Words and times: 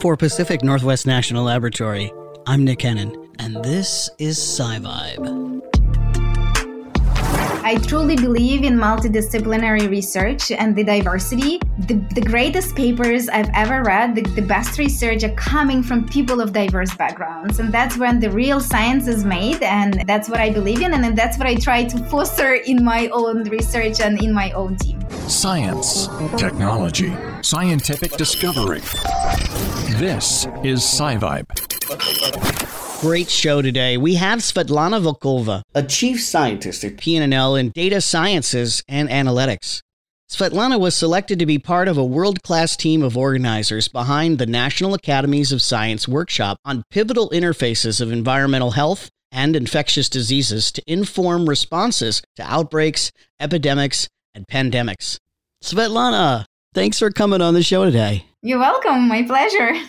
For 0.00 0.16
Pacific 0.16 0.62
Northwest 0.62 1.06
National 1.06 1.44
Laboratory, 1.44 2.12
I'm 2.46 2.64
Nick 2.64 2.78
Hennon, 2.80 3.28
and 3.38 3.62
this 3.64 4.08
is 4.18 4.38
SciVibe. 4.38 5.47
I 7.68 7.74
truly 7.74 8.16
believe 8.16 8.64
in 8.64 8.78
multidisciplinary 8.78 9.90
research 9.90 10.50
and 10.50 10.74
the 10.74 10.82
diversity. 10.82 11.60
The, 11.80 11.96
the 12.14 12.22
greatest 12.22 12.74
papers 12.74 13.28
I've 13.28 13.50
ever 13.52 13.82
read, 13.82 14.14
the, 14.14 14.22
the 14.22 14.40
best 14.40 14.78
research 14.78 15.22
are 15.22 15.34
coming 15.34 15.82
from 15.82 16.08
people 16.08 16.40
of 16.40 16.54
diverse 16.54 16.94
backgrounds. 16.94 17.58
And 17.58 17.70
that's 17.70 17.98
when 17.98 18.20
the 18.20 18.30
real 18.30 18.58
science 18.58 19.06
is 19.06 19.22
made. 19.22 19.62
And 19.62 20.08
that's 20.08 20.30
what 20.30 20.40
I 20.40 20.48
believe 20.48 20.80
in. 20.80 20.94
And 20.94 21.14
that's 21.14 21.36
what 21.36 21.46
I 21.46 21.56
try 21.56 21.84
to 21.84 21.98
foster 22.04 22.54
in 22.54 22.82
my 22.82 23.08
own 23.08 23.44
research 23.50 24.00
and 24.00 24.18
in 24.24 24.32
my 24.32 24.50
own 24.52 24.76
team. 24.76 24.98
Science, 25.28 26.08
technology, 26.38 27.14
scientific 27.42 28.12
discovery. 28.12 28.80
This 30.00 30.46
is 30.64 30.80
SciVibe. 30.80 31.44
Great 33.00 33.30
show 33.30 33.62
today. 33.62 33.96
We 33.96 34.16
have 34.16 34.40
Svetlana 34.40 35.00
Volkova, 35.00 35.62
a 35.72 35.84
chief 35.84 36.20
scientist 36.20 36.82
at 36.82 36.96
PNNL 36.96 37.60
in 37.60 37.68
data 37.70 38.00
sciences 38.00 38.82
and 38.88 39.08
analytics. 39.08 39.82
Svetlana 40.28 40.80
was 40.80 40.96
selected 40.96 41.38
to 41.38 41.46
be 41.46 41.60
part 41.60 41.86
of 41.86 41.96
a 41.96 42.04
world 42.04 42.42
class 42.42 42.76
team 42.76 43.04
of 43.04 43.16
organizers 43.16 43.86
behind 43.86 44.38
the 44.38 44.46
National 44.46 44.94
Academies 44.94 45.52
of 45.52 45.62
Science 45.62 46.08
workshop 46.08 46.58
on 46.64 46.82
pivotal 46.90 47.30
interfaces 47.30 48.00
of 48.00 48.10
environmental 48.10 48.72
health 48.72 49.10
and 49.30 49.54
infectious 49.54 50.08
diseases 50.08 50.72
to 50.72 50.82
inform 50.88 51.48
responses 51.48 52.20
to 52.34 52.42
outbreaks, 52.42 53.12
epidemics, 53.38 54.08
and 54.34 54.44
pandemics. 54.48 55.20
Svetlana, 55.62 56.46
thanks 56.74 56.98
for 56.98 57.12
coming 57.12 57.42
on 57.42 57.54
the 57.54 57.62
show 57.62 57.84
today. 57.84 58.27
You're 58.40 58.60
welcome. 58.60 59.08
My 59.08 59.22
pleasure. 59.22 59.74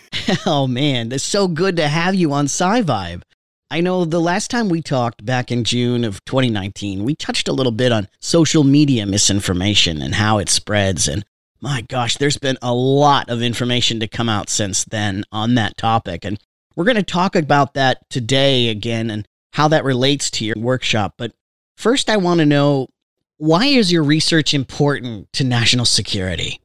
Oh 0.46 0.68
man, 0.68 1.12
it's 1.12 1.24
so 1.24 1.48
good 1.48 1.76
to 1.78 1.88
have 1.88 2.14
you 2.14 2.34
on 2.34 2.46
SciVibe. 2.46 3.24
I 3.72 3.82
know 3.82 4.06
the 4.06 4.22
last 4.22 4.52
time 4.52 4.70
we 4.70 4.80
talked 4.80 5.26
back 5.26 5.52
in 5.52 5.64
June 5.64 6.04
of 6.04 6.24
2019, 6.26 7.04
we 7.04 7.16
touched 7.16 7.48
a 7.48 7.52
little 7.52 7.72
bit 7.72 7.92
on 7.92 8.08
social 8.20 8.64
media 8.64 9.08
misinformation 9.08 10.04
and 10.04 10.14
how 10.14 10.38
it 10.38 10.48
spreads. 10.48 11.08
And 11.08 11.26
my 11.62 11.82
gosh, 11.82 12.18
there's 12.18 12.38
been 12.38 12.60
a 12.62 12.72
lot 12.72 13.28
of 13.32 13.42
information 13.42 14.00
to 14.02 14.08
come 14.08 14.30
out 14.30 14.50
since 14.50 14.86
then 14.86 15.24
on 15.32 15.56
that 15.56 15.78
topic. 15.78 16.24
And 16.24 16.40
we're 16.76 16.86
going 16.86 16.96
to 16.96 17.02
talk 17.02 17.36
about 17.36 17.74
that 17.74 18.08
today 18.12 18.70
again 18.70 19.10
and 19.10 19.28
how 19.54 19.68
that 19.70 19.84
relates 19.84 20.30
to 20.32 20.46
your 20.46 20.56
workshop. 20.60 21.16
But 21.18 21.32
first, 21.76 22.08
I 22.08 22.18
want 22.18 22.40
to 22.40 22.46
know 22.46 22.88
why 23.38 23.66
is 23.66 23.92
your 23.92 24.04
research 24.04 24.54
important 24.54 25.34
to 25.34 25.44
national 25.44 25.86
security? 25.86 26.62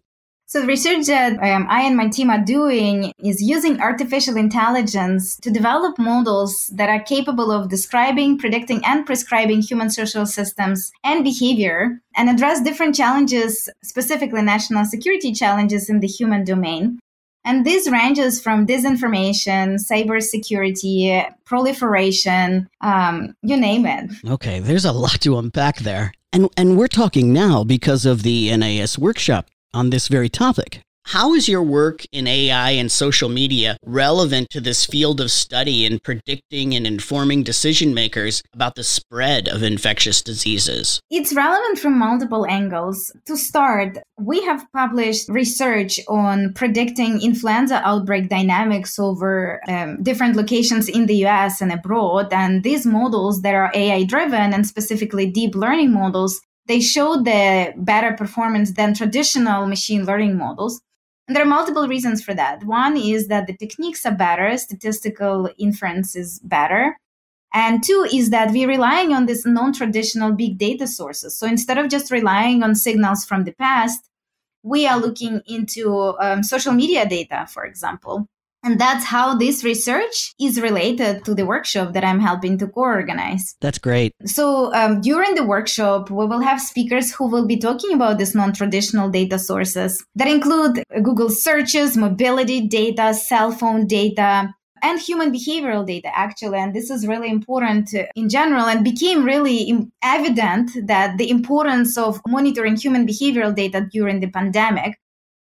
So 0.55 0.61
the 0.61 0.69
research 0.69 1.07
that 1.07 1.33
um, 1.43 1.67
I 1.69 1.81
and 1.81 1.97
my 1.97 2.07
team 2.07 2.31
are 2.31 2.39
doing 2.39 3.13
is 3.19 3.43
using 3.43 3.81
artificial 3.81 4.37
intelligence 4.37 5.37
to 5.39 5.51
develop 5.51 5.99
models 5.99 6.69
that 6.69 6.89
are 6.89 7.03
capable 7.03 7.51
of 7.51 7.69
describing, 7.69 8.39
predicting, 8.39 8.81
and 8.85 9.05
prescribing 9.05 9.63
human 9.63 9.91
social 9.91 10.25
systems 10.25 10.93
and 11.03 11.25
behavior 11.25 12.01
and 12.15 12.31
address 12.31 12.63
different 12.63 12.95
challenges, 12.95 13.69
specifically 13.83 14.43
national 14.43 14.85
security 14.85 15.33
challenges 15.33 15.91
in 15.91 15.99
the 15.99 16.07
human 16.07 16.45
domain. 16.45 17.01
And 17.45 17.67
this 17.67 17.91
ranges 17.91 18.41
from 18.41 18.65
disinformation, 18.65 19.81
cybersecurity, 19.85 21.35
proliferation, 21.45 22.69
um, 22.81 23.35
you 23.43 23.57
name 23.57 23.87
it. 23.87 24.13
Okay, 24.25 24.61
there's 24.61 24.85
a 24.85 24.93
lot 24.93 25.21
to 25.23 25.37
unpack 25.37 25.79
there. 25.79 26.13
And, 26.33 26.49
and 26.57 26.79
we're 26.79 26.87
talking 26.87 27.33
now 27.33 27.65
because 27.65 28.07
of 28.07 28.23
the 28.23 28.57
NAS 28.57 28.97
workshop 28.97 29.49
on 29.75 29.91
this 29.91 30.09
very 30.09 30.29
topic. 30.29 30.81
How 31.09 31.35
is 31.35 31.51
your 31.51 31.63
work 31.63 32.07
in 32.13 32.27
AI 32.27 32.71
and 32.71 32.91
social 32.91 33.29
media 33.29 33.77
relevant 33.85 34.49
to 34.51 34.61
this 34.61 34.87
field 34.87 35.21
of 35.21 35.31
study 35.31 35.85
in 35.85 35.99
predicting 35.99 36.75
and 36.75 36.87
informing 36.87 37.43
decision 37.43 37.93
makers 37.93 38.43
about 38.55 38.75
the 38.75 38.85
spread 38.85 39.47
of 39.47 39.63
infectious 39.63 40.23
diseases? 40.23 41.01
It's 41.11 41.35
relevant 41.35 41.79
from 41.79 41.99
multiple 41.99 42.47
angles. 42.47 43.13
To 43.27 43.37
start, 43.37 43.99
we 44.19 44.43
have 44.45 44.65
published 44.73 45.29
research 45.29 46.01
on 46.09 46.55
predicting 46.55 47.21
influenza 47.21 47.83
outbreak 47.87 48.31
dynamics 48.31 48.99
over 48.99 49.61
um, 49.69 50.03
different 50.03 50.37
locations 50.37 50.89
in 50.89 51.05
the 51.05 51.27
US 51.27 51.61
and 51.61 51.71
abroad. 51.71 52.33
And 52.33 52.63
these 52.63 52.87
models 52.87 53.43
that 53.43 53.55
are 53.55 53.71
AI 53.75 54.05
driven 54.05 54.55
and 54.55 54.67
specifically 54.67 55.31
deep 55.31 55.55
learning 55.55 55.93
models 55.93 56.41
they 56.67 56.81
showed 56.81 57.25
the 57.25 57.73
better 57.77 58.13
performance 58.13 58.73
than 58.73 58.95
traditional 58.95 59.67
machine 59.67 60.05
learning 60.05 60.37
models. 60.37 60.81
And 61.27 61.35
there 61.35 61.43
are 61.43 61.49
multiple 61.49 61.89
reasons 61.89 62.23
for 62.23 62.35
that. 62.35 62.65
One 62.65 62.97
is 62.97 63.29
that 63.29 63.47
the 63.47 63.57
techniques 63.57 64.05
are 64.05 64.15
better, 64.15 64.57
statistical 64.59 65.51
inference 65.59 66.15
is 66.15 66.39
better. 66.41 66.97
And 67.55 67.83
two 67.83 68.07
is 68.13 68.31
that 68.31 68.51
we're 68.51 68.69
relying 68.69 69.13
on 69.13 69.27
these 69.27 69.47
non 69.47 69.73
traditional 69.73 70.33
big 70.33 70.59
data 70.59 70.87
sources. 70.87 71.39
So 71.39 71.47
instead 71.47 71.79
of 71.79 71.89
just 71.89 72.11
relying 72.11 72.63
on 72.63 72.75
signals 72.75 73.25
from 73.25 73.45
the 73.45 73.53
past, 73.53 74.11
we 74.63 74.87
are 74.87 74.99
looking 74.99 75.41
into 75.47 76.17
um, 76.19 76.43
social 76.43 76.73
media 76.73 77.07
data, 77.09 77.47
for 77.49 77.65
example. 77.65 78.27
And 78.65 78.81
that's 78.81 79.05
how 79.05 79.37
this 79.37 79.63
research 79.63 80.35
is 80.41 80.59
related 80.59 81.25
to 81.27 81.35
the 81.35 81.45
workshop 81.45 81.93
that 81.93 82.03
I'm 82.03 82.19
helping 82.19 82.57
to 82.59 82.67
co 82.67 82.81
organize. 82.81 83.57
That's 83.61 83.79
great. 83.79 84.13
So, 84.25 84.73
um, 84.75 85.03
during 85.03 85.35
the 85.35 85.45
workshop, 85.45 86.11
we 86.11 86.25
will 86.25 86.41
have 86.41 86.61
speakers 86.61 87.13
who 87.13 87.29
will 87.29 87.47
be 87.47 87.59
talking 87.59 87.93
about 87.93 88.19
these 88.19 88.35
non 88.35 88.55
traditional 88.55 89.11
data 89.11 89.39
sources 89.39 90.03
that 90.15 90.29
include 90.29 90.83
Google 91.03 91.29
searches, 91.29 91.97
mobility 91.97 92.67
data, 92.67 93.13
cell 93.13 93.53
phone 93.53 93.87
data, 93.87 94.55
and 94.85 95.01
human 95.01 95.33
behavioral 95.33 95.87
data 95.87 96.11
actually 96.15 96.59
and 96.59 96.75
this 96.75 96.91
is 96.91 97.07
really 97.07 97.31
important 97.31 97.91
in 98.15 98.29
general 98.29 98.67
and 98.67 98.85
became 98.85 99.25
really 99.25 99.89
evident 100.03 100.71
that 100.87 101.17
the 101.17 101.31
importance 101.31 101.97
of 101.97 102.21
monitoring 102.29 102.77
human 102.77 103.07
behavioral 103.07 103.55
data 103.55 103.89
during 103.91 104.21
the 104.21 104.31
pandemic 104.31 104.99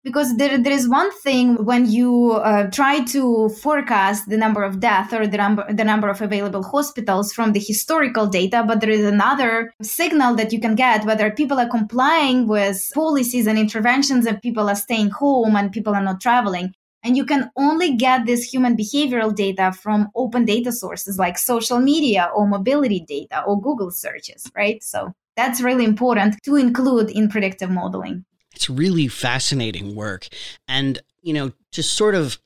because 0.03 0.37
there, 0.37 0.57
there 0.57 0.73
is 0.73 0.87
one 0.87 1.11
thing 1.19 1.63
when 1.65 1.89
you 1.89 2.31
uh, 2.31 2.69
try 2.71 3.03
to 3.03 3.49
forecast 3.61 4.29
the 4.29 4.37
number 4.37 4.63
of 4.63 4.79
deaths 4.79 5.13
or 5.13 5.27
the 5.27 5.37
number 5.37 5.65
the 5.73 5.83
number 5.83 6.09
of 6.09 6.21
available 6.21 6.63
hospitals 6.63 7.33
from 7.33 7.51
the 7.51 7.59
historical 7.59 8.25
data 8.25 8.63
but 8.65 8.79
there 8.79 8.89
is 8.89 9.05
another 9.05 9.73
signal 9.81 10.35
that 10.35 10.53
you 10.53 10.59
can 10.59 10.75
get 10.75 11.05
whether 11.05 11.29
people 11.31 11.59
are 11.59 11.67
complying 11.67 12.47
with 12.47 12.89
policies 12.93 13.47
and 13.47 13.59
interventions 13.59 14.25
and 14.25 14.41
people 14.41 14.69
are 14.69 14.75
staying 14.75 15.09
home 15.09 15.55
and 15.55 15.71
people 15.71 15.93
are 15.93 16.03
not 16.03 16.21
traveling. 16.21 16.73
And 17.01 17.16
you 17.16 17.25
can 17.25 17.49
only 17.55 17.95
get 17.95 18.25
this 18.25 18.43
human 18.43 18.75
behavioral 18.75 19.33
data 19.33 19.71
from 19.71 20.09
open 20.16 20.43
data 20.43 20.71
sources 20.73 21.17
like 21.17 21.37
social 21.37 21.79
media 21.79 22.29
or 22.35 22.45
mobility 22.45 23.05
data 23.07 23.41
or 23.47 23.59
google 23.61 23.91
searches 23.91 24.49
right? 24.55 24.83
So 24.83 25.13
that's 25.37 25.61
really 25.61 25.85
important 25.85 26.35
to 26.43 26.57
include 26.57 27.09
in 27.09 27.29
predictive 27.29 27.69
modeling 27.69 28.25
it's 28.59 28.70
really 28.70 29.08
fascinating 29.08 29.96
work. 29.96 30.28
And, 30.68 31.00
you 31.22 31.34
know, 31.34 31.53
to 31.72 31.81
sort 31.81 32.14
of 32.14 32.40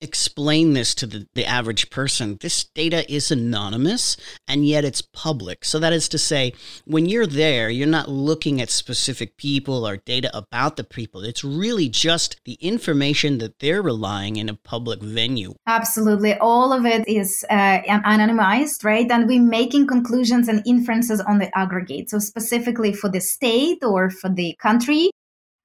explain 0.00 0.74
this 0.74 0.94
to 0.94 1.06
the, 1.06 1.26
the 1.34 1.44
average 1.44 1.90
person, 1.90 2.38
this 2.40 2.64
data 2.64 3.04
is 3.12 3.30
anonymous 3.30 4.16
and 4.46 4.64
yet 4.64 4.84
it's 4.84 5.02
public. 5.02 5.64
So 5.64 5.78
that 5.80 5.92
is 5.92 6.08
to 6.10 6.18
say, 6.18 6.54
when 6.86 7.06
you're 7.06 7.26
there, 7.26 7.68
you're 7.68 7.86
not 7.86 8.08
looking 8.08 8.62
at 8.62 8.70
specific 8.70 9.36
people 9.36 9.86
or 9.86 9.98
data 9.98 10.30
about 10.34 10.76
the 10.76 10.84
people. 10.84 11.22
It's 11.22 11.44
really 11.44 11.90
just 11.90 12.40
the 12.46 12.54
information 12.60 13.38
that 13.38 13.58
they're 13.58 13.82
relying 13.82 14.36
in 14.36 14.48
a 14.48 14.54
public 14.54 15.02
venue. 15.02 15.54
Absolutely. 15.66 16.34
All 16.38 16.72
of 16.72 16.86
it 16.86 17.06
is 17.06 17.44
uh, 17.50 17.80
anonymized, 17.88 18.84
right? 18.84 19.10
And 19.10 19.26
we're 19.28 19.42
making 19.42 19.86
conclusions 19.88 20.48
and 20.48 20.62
inferences 20.64 21.20
on 21.20 21.38
the 21.38 21.50
aggregate. 21.58 22.08
So 22.08 22.20
specifically 22.20 22.94
for 22.94 23.10
the 23.10 23.20
state 23.20 23.82
or 23.82 24.08
for 24.08 24.30
the 24.30 24.54
country, 24.62 25.10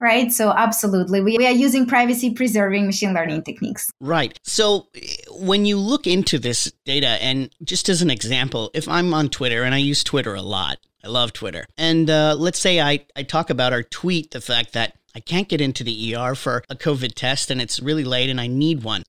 right? 0.04 0.32
So, 0.32 0.52
absolutely, 0.52 1.22
we, 1.22 1.38
we 1.38 1.48
are 1.48 1.52
using 1.52 1.88
privacy 1.88 2.34
preserving 2.34 2.86
machine 2.86 3.14
learning 3.14 3.44
techniques. 3.44 3.90
Right. 4.02 4.38
So, 4.44 4.90
when 5.32 5.66
you 5.66 5.80
look 5.80 6.06
into 6.06 6.38
this 6.38 6.72
data, 6.86 7.08
and 7.24 7.50
just 7.64 7.90
as 7.90 8.02
an 8.02 8.12
example, 8.12 8.70
if 8.74 8.88
I'm 8.88 9.14
on 9.14 9.30
Twitter 9.30 9.64
and 9.64 9.74
I 9.74 9.80
use 9.80 10.04
Twitter 10.04 10.36
a 10.36 10.42
lot, 10.42 10.78
I 11.04 11.08
love 11.08 11.34
Twitter, 11.34 11.66
and 11.78 12.10
uh, 12.10 12.36
let's 12.38 12.60
say 12.60 12.82
I, 12.82 13.06
I 13.16 13.24
talk 13.24 13.50
about 13.50 13.74
our 13.74 13.84
tweet 13.84 14.32
the 14.32 14.42
fact 14.42 14.74
that 14.74 14.98
I 15.16 15.20
can't 15.20 15.48
get 15.48 15.62
into 15.62 15.84
the 15.84 16.16
ER 16.16 16.36
for 16.36 16.64
a 16.70 16.76
COVID 16.76 17.14
test 17.14 17.52
and 17.52 17.62
it's 17.62 17.80
really 17.80 18.04
late 18.04 18.30
and 18.30 18.42
I 18.42 18.48
need 18.48 18.84
one. 18.84 19.04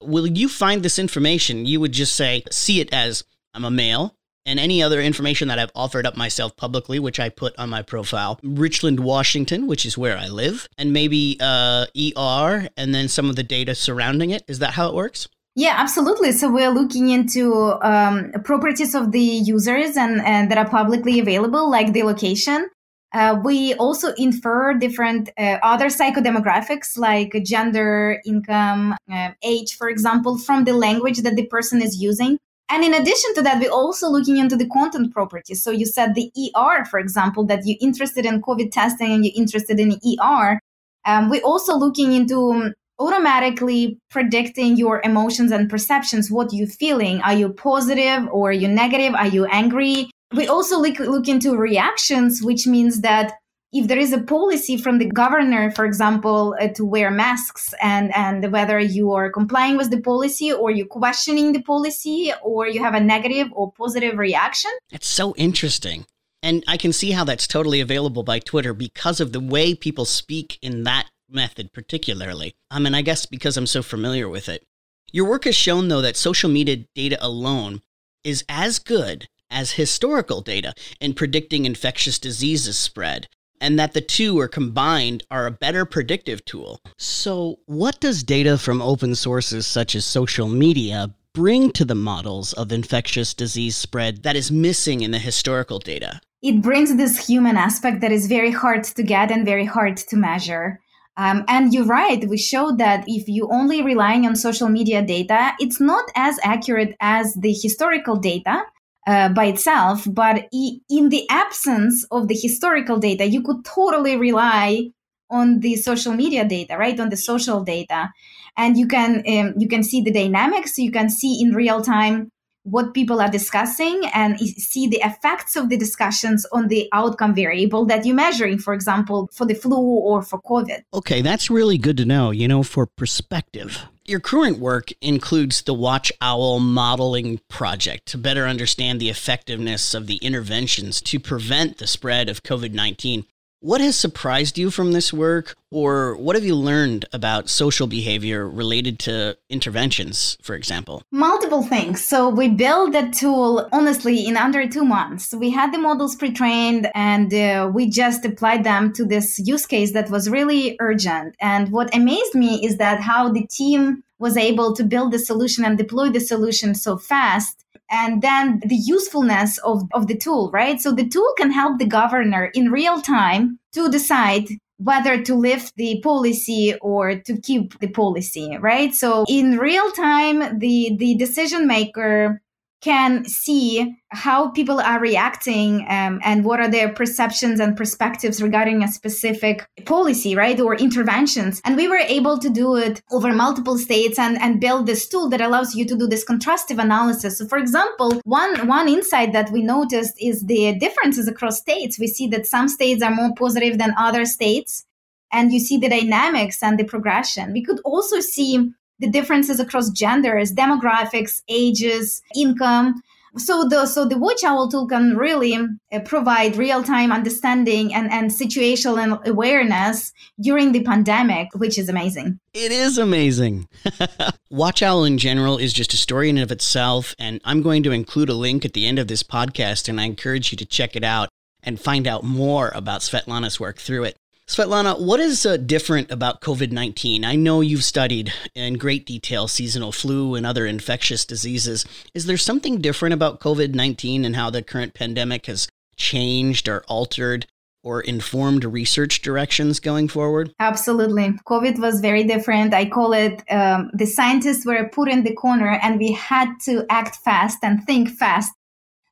Will 0.00 0.26
you 0.26 0.48
find 0.48 0.82
this 0.82 0.98
information? 0.98 1.66
You 1.66 1.80
would 1.80 1.92
just 1.92 2.14
say, 2.14 2.44
see 2.50 2.80
it 2.80 2.92
as 2.94 3.24
I'm 3.52 3.64
a 3.64 3.70
male, 3.70 4.16
and 4.46 4.58
any 4.58 4.82
other 4.82 5.00
information 5.00 5.48
that 5.48 5.58
I've 5.58 5.72
offered 5.74 6.06
up 6.06 6.16
myself 6.16 6.56
publicly, 6.56 6.98
which 6.98 7.20
I 7.20 7.28
put 7.28 7.56
on 7.58 7.70
my 7.70 7.82
profile. 7.82 8.38
Richland, 8.42 9.00
Washington, 9.00 9.66
which 9.66 9.84
is 9.84 9.98
where 9.98 10.16
I 10.16 10.28
live, 10.28 10.68
and 10.78 10.92
maybe 10.92 11.36
uh, 11.40 11.86
ER, 11.96 12.68
and 12.76 12.94
then 12.94 13.08
some 13.08 13.28
of 13.28 13.36
the 13.36 13.42
data 13.42 13.74
surrounding 13.74 14.30
it. 14.30 14.42
Is 14.48 14.58
that 14.60 14.72
how 14.72 14.88
it 14.88 14.94
works? 14.94 15.28
Yeah, 15.56 15.74
absolutely. 15.76 16.32
So 16.32 16.50
we're 16.50 16.70
looking 16.70 17.10
into 17.10 17.74
um, 17.82 18.32
properties 18.44 18.94
of 18.94 19.12
the 19.12 19.20
users 19.20 19.96
and, 19.96 20.20
and 20.22 20.50
that 20.50 20.58
are 20.58 20.68
publicly 20.68 21.18
available, 21.18 21.70
like 21.70 21.92
the 21.92 22.04
location. 22.04 22.68
Uh, 23.12 23.40
we 23.42 23.74
also 23.74 24.12
infer 24.14 24.72
different 24.74 25.30
uh, 25.36 25.58
other 25.62 25.86
psychodemographics 25.86 26.96
like 26.96 27.36
gender, 27.44 28.20
income, 28.24 28.94
uh, 29.12 29.30
age, 29.42 29.76
for 29.76 29.88
example, 29.88 30.38
from 30.38 30.62
the 30.64 30.72
language 30.72 31.18
that 31.22 31.34
the 31.34 31.46
person 31.46 31.82
is 31.82 32.00
using. 32.00 32.38
And 32.70 32.84
in 32.84 32.94
addition 32.94 33.34
to 33.34 33.42
that, 33.42 33.60
we're 33.60 33.70
also 33.70 34.08
looking 34.08 34.36
into 34.36 34.56
the 34.56 34.68
content 34.68 35.12
properties. 35.12 35.62
So 35.62 35.72
you 35.72 35.86
said 35.86 36.14
the 36.14 36.30
ER, 36.56 36.84
for 36.84 37.00
example, 37.00 37.44
that 37.46 37.66
you're 37.66 37.78
interested 37.80 38.24
in 38.24 38.40
COVID 38.40 38.70
testing 38.70 39.12
and 39.12 39.24
you're 39.24 39.34
interested 39.34 39.80
in 39.80 39.98
ER. 40.06 40.60
Um, 41.04 41.30
we're 41.30 41.42
also 41.42 41.76
looking 41.76 42.12
into 42.12 42.52
um, 42.52 42.74
automatically 43.00 43.98
predicting 44.10 44.76
your 44.76 45.00
emotions 45.02 45.50
and 45.50 45.68
perceptions, 45.68 46.30
what 46.30 46.52
you're 46.52 46.68
feeling. 46.68 47.20
Are 47.22 47.34
you 47.34 47.48
positive 47.48 48.28
or 48.30 48.50
are 48.50 48.52
you 48.52 48.68
negative? 48.68 49.14
Are 49.14 49.26
you 49.26 49.46
angry? 49.46 50.10
We 50.36 50.46
also 50.46 50.78
look, 50.78 51.00
look 51.00 51.26
into 51.26 51.56
reactions, 51.56 52.40
which 52.40 52.66
means 52.68 53.00
that 53.00 53.32
if 53.72 53.86
there 53.86 53.98
is 53.98 54.12
a 54.12 54.20
policy 54.20 54.76
from 54.76 54.98
the 54.98 55.06
governor, 55.06 55.70
for 55.70 55.84
example, 55.84 56.56
uh, 56.60 56.68
to 56.68 56.84
wear 56.84 57.10
masks 57.10 57.72
and, 57.80 58.14
and 58.16 58.52
whether 58.52 58.80
you 58.80 59.12
are 59.12 59.30
complying 59.30 59.76
with 59.76 59.90
the 59.90 60.00
policy 60.00 60.52
or 60.52 60.70
you're 60.70 60.86
questioning 60.86 61.52
the 61.52 61.62
policy 61.62 62.32
or 62.42 62.66
you 62.66 62.82
have 62.82 62.94
a 62.94 63.00
negative 63.00 63.48
or 63.52 63.72
positive 63.72 64.18
reaction. 64.18 64.72
It's 64.90 65.08
so 65.08 65.34
interesting. 65.36 66.06
And 66.42 66.64
I 66.66 66.76
can 66.76 66.92
see 66.92 67.12
how 67.12 67.24
that's 67.24 67.46
totally 67.46 67.80
available 67.80 68.22
by 68.22 68.38
Twitter 68.38 68.74
because 68.74 69.20
of 69.20 69.32
the 69.32 69.40
way 69.40 69.74
people 69.74 70.04
speak 70.04 70.58
in 70.62 70.84
that 70.84 71.08
method, 71.28 71.72
particularly. 71.72 72.54
I 72.70 72.78
mean, 72.78 72.94
I 72.94 73.02
guess 73.02 73.26
because 73.26 73.56
I'm 73.56 73.66
so 73.66 73.82
familiar 73.82 74.28
with 74.28 74.48
it. 74.48 74.64
Your 75.12 75.28
work 75.28 75.44
has 75.44 75.56
shown, 75.56 75.88
though, 75.88 76.00
that 76.00 76.16
social 76.16 76.50
media 76.50 76.84
data 76.94 77.18
alone 77.20 77.82
is 78.24 78.44
as 78.48 78.78
good 78.78 79.28
as 79.50 79.72
historical 79.72 80.40
data 80.40 80.72
in 81.00 81.14
predicting 81.14 81.66
infectious 81.66 82.18
diseases 82.18 82.78
spread, 82.78 83.28
and 83.60 83.78
that 83.78 83.92
the 83.92 84.00
two 84.00 84.38
are 84.38 84.48
combined 84.48 85.24
are 85.30 85.46
a 85.46 85.50
better 85.50 85.84
predictive 85.84 86.44
tool. 86.44 86.80
So, 86.96 87.58
what 87.66 88.00
does 88.00 88.22
data 88.22 88.58
from 88.58 88.82
open 88.82 89.14
sources 89.14 89.66
such 89.66 89.94
as 89.94 90.04
social 90.04 90.48
media 90.48 91.14
bring 91.32 91.70
to 91.72 91.84
the 91.84 91.94
models 91.94 92.52
of 92.54 92.72
infectious 92.72 93.34
disease 93.34 93.76
spread 93.76 94.22
that 94.22 94.36
is 94.36 94.50
missing 94.50 95.02
in 95.02 95.10
the 95.10 95.18
historical 95.18 95.78
data? 95.78 96.20
It 96.42 96.62
brings 96.62 96.96
this 96.96 97.26
human 97.26 97.56
aspect 97.56 98.00
that 98.00 98.12
is 98.12 98.26
very 98.26 98.50
hard 98.50 98.84
to 98.84 99.02
get 99.02 99.30
and 99.30 99.44
very 99.44 99.66
hard 99.66 99.96
to 99.98 100.16
measure. 100.16 100.80
Um, 101.16 101.44
and 101.48 101.74
you're 101.74 101.84
right, 101.84 102.26
we 102.26 102.38
showed 102.38 102.78
that 102.78 103.04
if 103.06 103.28
you 103.28 103.46
only 103.52 103.82
relying 103.82 104.26
on 104.26 104.36
social 104.36 104.68
media 104.68 105.04
data, 105.04 105.52
it's 105.58 105.80
not 105.80 106.04
as 106.16 106.38
accurate 106.42 106.96
as 107.00 107.34
the 107.34 107.52
historical 107.52 108.16
data 108.16 108.62
uh, 109.06 109.28
by 109.30 109.46
itself. 109.46 110.06
But 110.08 110.48
in 110.52 111.08
the 111.08 111.26
absence 111.30 112.04
of 112.10 112.28
the 112.28 112.38
historical 112.40 112.98
data, 112.98 113.26
you 113.26 113.42
could 113.42 113.64
totally 113.64 114.16
rely 114.16 114.90
on 115.30 115.60
the 115.60 115.76
social 115.76 116.12
media 116.12 116.44
data, 116.46 116.76
right? 116.76 116.98
On 116.98 117.08
the 117.08 117.16
social 117.16 117.62
data, 117.62 118.10
and 118.56 118.76
you 118.76 118.86
can 118.86 119.22
um, 119.26 119.54
you 119.56 119.68
can 119.68 119.82
see 119.82 120.00
the 120.00 120.10
dynamics. 120.10 120.78
You 120.78 120.90
can 120.90 121.08
see 121.08 121.40
in 121.40 121.54
real 121.54 121.82
time 121.82 122.30
what 122.64 122.92
people 122.92 123.20
are 123.20 123.30
discussing 123.30 124.02
and 124.12 124.38
see 124.38 124.86
the 124.86 125.00
effects 125.02 125.56
of 125.56 125.70
the 125.70 125.78
discussions 125.78 126.46
on 126.52 126.68
the 126.68 126.88
outcome 126.92 127.34
variable 127.34 127.86
that 127.86 128.04
you're 128.04 128.14
measuring, 128.14 128.58
for 128.58 128.74
example, 128.74 129.30
for 129.32 129.46
the 129.46 129.54
flu 129.54 129.78
or 129.78 130.22
for 130.22 130.40
COVID. 130.42 130.82
Okay, 130.92 131.22
that's 131.22 131.50
really 131.50 131.78
good 131.78 131.96
to 131.96 132.04
know, 132.04 132.30
you 132.30 132.46
know, 132.46 132.62
for 132.62 132.86
perspective. 132.86 133.86
Your 134.10 134.18
current 134.18 134.58
work 134.58 134.88
includes 135.00 135.62
the 135.62 135.72
Watch 135.72 136.10
Owl 136.20 136.58
Modeling 136.58 137.38
Project 137.48 138.06
to 138.06 138.18
better 138.18 138.44
understand 138.48 139.00
the 139.00 139.08
effectiveness 139.08 139.94
of 139.94 140.08
the 140.08 140.16
interventions 140.16 141.00
to 141.02 141.20
prevent 141.20 141.78
the 141.78 141.86
spread 141.86 142.28
of 142.28 142.42
COVID 142.42 142.72
19. 142.72 143.24
What 143.62 143.82
has 143.82 143.94
surprised 143.94 144.56
you 144.56 144.70
from 144.70 144.92
this 144.92 145.12
work, 145.12 145.54
or 145.70 146.16
what 146.16 146.34
have 146.34 146.46
you 146.46 146.54
learned 146.54 147.04
about 147.12 147.50
social 147.50 147.86
behavior 147.86 148.48
related 148.48 148.98
to 149.00 149.36
interventions, 149.50 150.38
for 150.40 150.54
example? 150.54 151.02
Multiple 151.10 151.62
things. 151.62 152.02
So, 152.02 152.30
we 152.30 152.48
built 152.48 152.92
that 152.92 153.12
tool 153.12 153.68
honestly 153.70 154.26
in 154.26 154.38
under 154.38 154.66
two 154.66 154.82
months. 154.82 155.34
We 155.34 155.50
had 155.50 155.74
the 155.74 155.78
models 155.78 156.16
pre 156.16 156.32
trained 156.32 156.90
and 156.94 157.34
uh, 157.34 157.70
we 157.70 157.90
just 157.90 158.24
applied 158.24 158.64
them 158.64 158.94
to 158.94 159.04
this 159.04 159.38
use 159.38 159.66
case 159.66 159.92
that 159.92 160.08
was 160.08 160.30
really 160.30 160.78
urgent. 160.80 161.36
And 161.38 161.70
what 161.70 161.94
amazed 161.94 162.34
me 162.34 162.64
is 162.64 162.78
that 162.78 163.02
how 163.02 163.30
the 163.30 163.46
team 163.46 164.04
was 164.18 164.38
able 164.38 164.74
to 164.76 164.84
build 164.84 165.12
the 165.12 165.18
solution 165.18 165.66
and 165.66 165.76
deploy 165.76 166.08
the 166.08 166.20
solution 166.20 166.74
so 166.74 166.96
fast 166.96 167.66
and 167.90 168.22
then 168.22 168.60
the 168.64 168.76
usefulness 168.76 169.58
of, 169.58 169.82
of 169.92 170.06
the 170.06 170.16
tool, 170.16 170.50
right? 170.52 170.80
So 170.80 170.92
the 170.92 171.08
tool 171.08 171.32
can 171.36 171.50
help 171.50 171.78
the 171.78 171.86
governor 171.86 172.46
in 172.54 172.70
real 172.70 173.00
time 173.00 173.58
to 173.72 173.90
decide 173.90 174.48
whether 174.78 175.22
to 175.22 175.34
lift 175.34 175.74
the 175.76 176.00
policy 176.02 176.74
or 176.80 177.16
to 177.16 177.38
keep 177.40 177.78
the 177.80 177.88
policy, 177.88 178.56
right? 178.60 178.94
So 178.94 179.24
in 179.28 179.58
real 179.58 179.90
time, 179.92 180.58
the, 180.58 180.96
the 180.98 181.16
decision 181.16 181.66
maker 181.66 182.40
can 182.80 183.24
see 183.26 183.96
how 184.08 184.50
people 184.50 184.80
are 184.80 185.00
reacting 185.00 185.86
um, 185.88 186.20
and 186.24 186.44
what 186.44 186.60
are 186.60 186.68
their 186.68 186.88
perceptions 186.88 187.60
and 187.60 187.76
perspectives 187.76 188.42
regarding 188.42 188.82
a 188.82 188.88
specific 188.88 189.66
policy, 189.84 190.34
right, 190.34 190.58
or 190.58 190.74
interventions. 190.74 191.60
And 191.64 191.76
we 191.76 191.88
were 191.88 191.98
able 191.98 192.38
to 192.38 192.48
do 192.48 192.76
it 192.76 193.02
over 193.10 193.32
multiple 193.32 193.76
states 193.76 194.18
and, 194.18 194.40
and 194.40 194.60
build 194.60 194.86
this 194.86 195.06
tool 195.08 195.28
that 195.28 195.40
allows 195.40 195.74
you 195.74 195.84
to 195.86 195.96
do 195.96 196.06
this 196.06 196.24
contrastive 196.24 196.82
analysis. 196.82 197.38
So, 197.38 197.46
for 197.46 197.58
example, 197.58 198.20
one, 198.24 198.66
one 198.66 198.88
insight 198.88 199.32
that 199.32 199.50
we 199.50 199.62
noticed 199.62 200.14
is 200.18 200.46
the 200.46 200.78
differences 200.78 201.28
across 201.28 201.58
states. 201.58 201.98
We 201.98 202.06
see 202.06 202.26
that 202.28 202.46
some 202.46 202.68
states 202.68 203.02
are 203.02 203.14
more 203.14 203.34
positive 203.34 203.78
than 203.78 203.94
other 203.98 204.24
states. 204.24 204.86
And 205.32 205.52
you 205.52 205.60
see 205.60 205.76
the 205.76 205.88
dynamics 205.88 206.60
and 206.60 206.76
the 206.76 206.84
progression. 206.84 207.52
We 207.52 207.62
could 207.62 207.78
also 207.84 208.18
see 208.18 208.72
the 209.00 209.10
differences 209.10 209.60
across 209.60 209.90
genders, 209.90 210.52
demographics, 210.52 211.42
ages, 211.48 212.22
income. 212.34 213.02
So 213.36 213.68
the 213.68 213.86
so 213.86 214.06
the 214.06 214.18
Watch 214.18 214.42
Owl 214.42 214.68
tool 214.68 214.88
can 214.88 215.16
really 215.16 215.54
uh, 215.56 216.00
provide 216.04 216.56
real 216.56 216.82
time 216.82 217.12
understanding 217.12 217.94
and 217.94 218.10
and 218.10 218.28
situational 218.28 219.24
awareness 219.24 220.12
during 220.40 220.72
the 220.72 220.82
pandemic, 220.82 221.48
which 221.54 221.78
is 221.78 221.88
amazing. 221.88 222.40
It 222.54 222.72
is 222.72 222.98
amazing. 222.98 223.68
Watch 224.50 224.82
Owl 224.82 225.04
in 225.04 225.16
general 225.16 225.58
is 225.58 225.72
just 225.72 225.94
a 225.94 225.96
story 225.96 226.28
in 226.28 226.38
and 226.38 226.42
of 226.42 226.50
itself, 226.50 227.14
and 227.20 227.40
I'm 227.44 227.62
going 227.62 227.84
to 227.84 227.92
include 227.92 228.30
a 228.30 228.34
link 228.34 228.64
at 228.64 228.72
the 228.72 228.86
end 228.86 228.98
of 228.98 229.06
this 229.06 229.22
podcast, 229.22 229.88
and 229.88 230.00
I 230.00 230.04
encourage 230.04 230.50
you 230.50 230.58
to 230.58 230.66
check 230.66 230.96
it 230.96 231.04
out 231.04 231.28
and 231.62 231.80
find 231.80 232.08
out 232.08 232.24
more 232.24 232.72
about 232.74 233.02
Svetlana's 233.02 233.60
work 233.60 233.78
through 233.78 234.04
it. 234.04 234.16
Svetlana, 234.50 234.98
what 234.98 235.20
is 235.20 235.46
uh, 235.46 235.58
different 235.58 236.10
about 236.10 236.40
COVID 236.40 236.72
19? 236.72 237.24
I 237.24 237.36
know 237.36 237.60
you've 237.60 237.84
studied 237.84 238.32
in 238.52 238.78
great 238.78 239.06
detail 239.06 239.46
seasonal 239.46 239.92
flu 239.92 240.34
and 240.34 240.44
other 240.44 240.66
infectious 240.66 241.24
diseases. 241.24 241.86
Is 242.14 242.26
there 242.26 242.36
something 242.36 242.80
different 242.80 243.12
about 243.12 243.38
COVID 243.38 243.76
19 243.76 244.24
and 244.24 244.34
how 244.34 244.50
the 244.50 244.60
current 244.60 244.92
pandemic 244.92 245.46
has 245.46 245.68
changed 245.96 246.68
or 246.68 246.82
altered 246.88 247.46
or 247.84 248.00
informed 248.00 248.64
research 248.64 249.22
directions 249.22 249.78
going 249.78 250.08
forward? 250.08 250.52
Absolutely. 250.58 251.30
COVID 251.46 251.78
was 251.78 252.00
very 252.00 252.24
different. 252.24 252.74
I 252.74 252.88
call 252.88 253.12
it 253.12 253.44
um, 253.52 253.88
the 253.94 254.06
scientists 254.06 254.66
were 254.66 254.88
put 254.88 255.08
in 255.08 255.22
the 255.22 255.32
corner 255.36 255.78
and 255.80 255.96
we 255.96 256.10
had 256.10 256.54
to 256.64 256.84
act 256.90 257.14
fast 257.24 257.58
and 257.62 257.84
think 257.84 258.08
fast. 258.08 258.52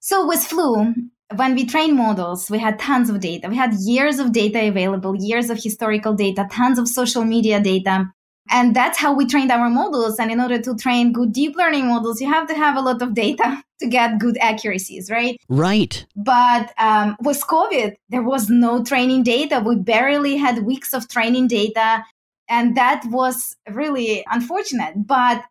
So 0.00 0.26
with 0.26 0.40
flu, 0.40 0.94
when 1.34 1.54
we 1.54 1.66
train 1.66 1.96
models, 1.96 2.50
we 2.50 2.58
had 2.58 2.78
tons 2.78 3.10
of 3.10 3.20
data. 3.20 3.48
We 3.48 3.56
had 3.56 3.74
years 3.74 4.18
of 4.18 4.32
data 4.32 4.66
available, 4.66 5.14
years 5.16 5.50
of 5.50 5.62
historical 5.62 6.14
data, 6.14 6.48
tons 6.50 6.78
of 6.78 6.88
social 6.88 7.24
media 7.24 7.60
data. 7.60 8.10
And 8.50 8.74
that's 8.74 8.98
how 8.98 9.12
we 9.12 9.26
trained 9.26 9.52
our 9.52 9.68
models. 9.68 10.18
And 10.18 10.30
in 10.30 10.40
order 10.40 10.58
to 10.58 10.74
train 10.74 11.12
good 11.12 11.32
deep 11.32 11.54
learning 11.54 11.88
models, 11.88 12.20
you 12.20 12.32
have 12.32 12.48
to 12.48 12.54
have 12.54 12.76
a 12.76 12.80
lot 12.80 13.02
of 13.02 13.12
data 13.12 13.62
to 13.80 13.86
get 13.86 14.18
good 14.18 14.38
accuracies, 14.40 15.10
right? 15.10 15.38
Right. 15.50 16.06
But 16.16 16.72
um, 16.78 17.16
with 17.20 17.42
COVID, 17.42 17.94
there 18.08 18.22
was 18.22 18.48
no 18.48 18.82
training 18.82 19.24
data. 19.24 19.62
We 19.64 19.76
barely 19.76 20.36
had 20.36 20.64
weeks 20.64 20.94
of 20.94 21.08
training 21.08 21.48
data. 21.48 22.04
And 22.48 22.74
that 22.78 23.04
was 23.06 23.54
really 23.70 24.24
unfortunate. 24.30 25.06
But 25.06 25.44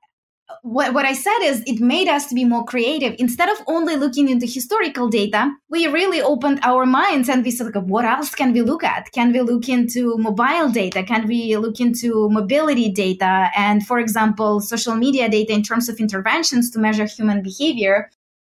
what, 0.62 0.94
what 0.94 1.06
I 1.06 1.14
said 1.14 1.40
is 1.42 1.64
it 1.66 1.80
made 1.80 2.08
us 2.08 2.28
to 2.28 2.36
be 2.36 2.46
more 2.46 2.64
creative. 2.64 3.16
Instead 3.20 3.50
of 3.50 3.58
only 3.68 3.96
looking 3.96 4.30
into 4.30 4.46
historical 4.46 5.10
data, 5.10 5.52
we 5.70 5.88
really 5.88 6.22
opened 6.22 6.60
our 6.64 6.86
minds 6.86 7.30
and 7.30 7.44
we 7.44 7.52
said, 7.52 7.74
like, 7.76 7.84
what 7.84 8.06
else 8.06 8.34
can 8.34 8.54
we 8.54 8.62
look 8.62 8.84
at? 8.84 9.12
Can 9.12 9.34
we 9.34 9.42
look 9.42 9.68
into 9.68 10.18
mobile 10.18 10.70
data? 10.70 11.04
Can 11.04 11.28
we 11.28 11.58
look 11.58 11.80
into 11.80 12.30
mobility 12.30 12.90
data? 12.90 13.50
And 13.56 13.86
for 13.86 14.00
example, 14.00 14.62
social 14.62 14.96
media 14.96 15.30
data 15.30 15.54
in 15.54 15.64
terms 15.64 15.90
of 15.90 16.00
interventions 16.00 16.72
to 16.72 16.80
measure 16.80 17.06
human 17.06 17.42
behavior. 17.42 18.10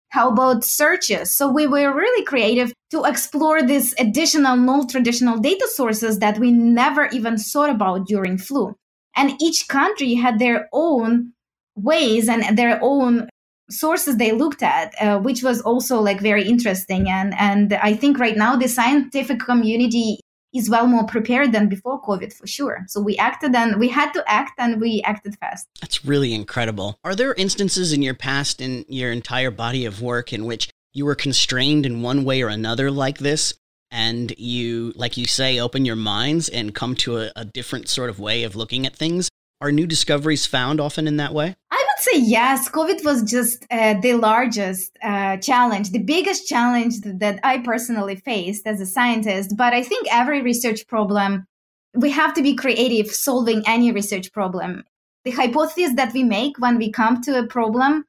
How 0.10 0.30
about 0.30 0.64
searches? 0.64 1.34
So 1.34 1.48
we 1.50 1.66
were 1.66 1.94
really 1.94 2.24
creative 2.24 2.72
to 2.92 3.04
explore 3.04 3.64
these 3.64 3.96
additional 4.00 4.56
non-traditional 4.56 5.40
data 5.40 5.68
sources 5.74 6.20
that 6.20 6.38
we 6.38 6.52
never 6.52 7.08
even 7.08 7.38
thought 7.38 7.72
about 7.72 8.06
during 8.06 8.38
flu. 8.38 8.76
And 9.16 9.40
each 9.42 9.68
country 9.68 10.14
had 10.16 10.40
their 10.40 10.70
own 10.72 11.33
ways 11.76 12.30
and 12.30 12.58
their 12.58 12.80
own 12.82 13.30
sources 13.70 14.18
they 14.18 14.32
looked 14.32 14.62
at, 14.62 14.94
uh, 15.02 15.20
which 15.20 15.44
was 15.44 15.62
also 15.62 16.00
like 16.00 16.20
very 16.20 16.48
interesting. 16.48 17.10
And 17.10 17.34
and 17.38 17.74
I 17.74 17.94
think 17.96 18.20
right 18.20 18.38
now 18.38 18.56
the 18.56 18.68
scientific 18.68 19.40
community 19.40 20.20
is 20.54 20.70
well 20.70 20.86
more 20.86 21.06
prepared 21.06 21.52
than 21.52 21.68
before 21.68 22.02
COVID 22.02 22.32
for 22.32 22.46
sure. 22.46 22.86
So 22.88 23.02
we 23.02 23.18
acted 23.18 23.56
and 23.56 23.80
we 23.80 23.88
had 23.88 24.12
to 24.12 24.24
act 24.28 24.54
and 24.60 24.80
we 24.80 25.02
acted 25.04 25.36
fast. 25.40 25.68
That's 25.82 26.06
really 26.06 26.34
incredible. 26.34 27.00
Are 27.04 27.16
there 27.16 27.34
instances 27.34 27.92
in 27.92 28.04
your 28.04 28.14
past, 28.14 28.62
in 28.62 28.86
your 28.88 29.12
entire 29.12 29.50
body 29.50 29.86
of 29.86 30.02
work, 30.02 30.32
in 30.32 30.46
which 30.46 30.70
you 30.94 31.06
were 31.06 31.16
constrained 31.16 31.88
in 31.88 32.04
one 32.04 32.24
way 32.24 32.44
or 32.44 32.50
another 32.50 32.92
like 32.92 33.18
this? 33.18 33.56
And 33.90 34.34
you, 34.38 34.94
like 34.96 35.18
you 35.18 35.26
say, 35.26 35.60
open 35.60 35.86
your 35.86 35.96
minds 35.96 36.50
and 36.50 36.74
come 36.74 36.96
to 36.98 37.18
a, 37.18 37.32
a 37.36 37.46
different 37.46 37.90
sort 37.90 38.10
of 38.10 38.20
way 38.20 38.44
of 38.44 38.56
looking 38.56 38.86
at 38.86 38.96
things? 38.96 39.30
Are 39.62 39.72
new 39.72 39.88
discoveries 39.88 40.46
found 40.46 40.82
often 40.82 41.08
in 41.08 41.18
that 41.18 41.34
way? 41.34 41.56
Would 41.94 42.04
say 42.04 42.20
yes. 42.20 42.70
COVID 42.70 43.04
was 43.06 43.22
just 43.24 43.66
uh, 43.70 43.96
the 44.02 44.14
largest 44.14 44.98
uh, 45.04 45.38
challenge, 45.38 45.92
the 45.92 46.00
biggest 46.00 46.48
challenge 46.48 47.02
that 47.02 47.40
I 47.44 47.60
personally 47.60 48.16
faced 48.16 48.66
as 48.66 48.82
a 48.82 48.86
scientist. 48.86 49.56
But 49.56 49.74
I 49.74 49.84
think 49.84 50.08
every 50.12 50.42
research 50.42 50.88
problem, 50.88 51.46
we 51.94 52.10
have 52.10 52.34
to 52.34 52.42
be 52.42 52.56
creative 52.56 53.12
solving 53.12 53.62
any 53.68 53.92
research 53.92 54.32
problem. 54.32 54.84
The 55.24 55.32
hypothesis 55.32 55.94
that 55.96 56.14
we 56.14 56.24
make 56.24 56.58
when 56.58 56.78
we 56.78 56.92
come 56.92 57.22
to 57.22 57.38
a 57.38 57.48
problem 57.48 58.06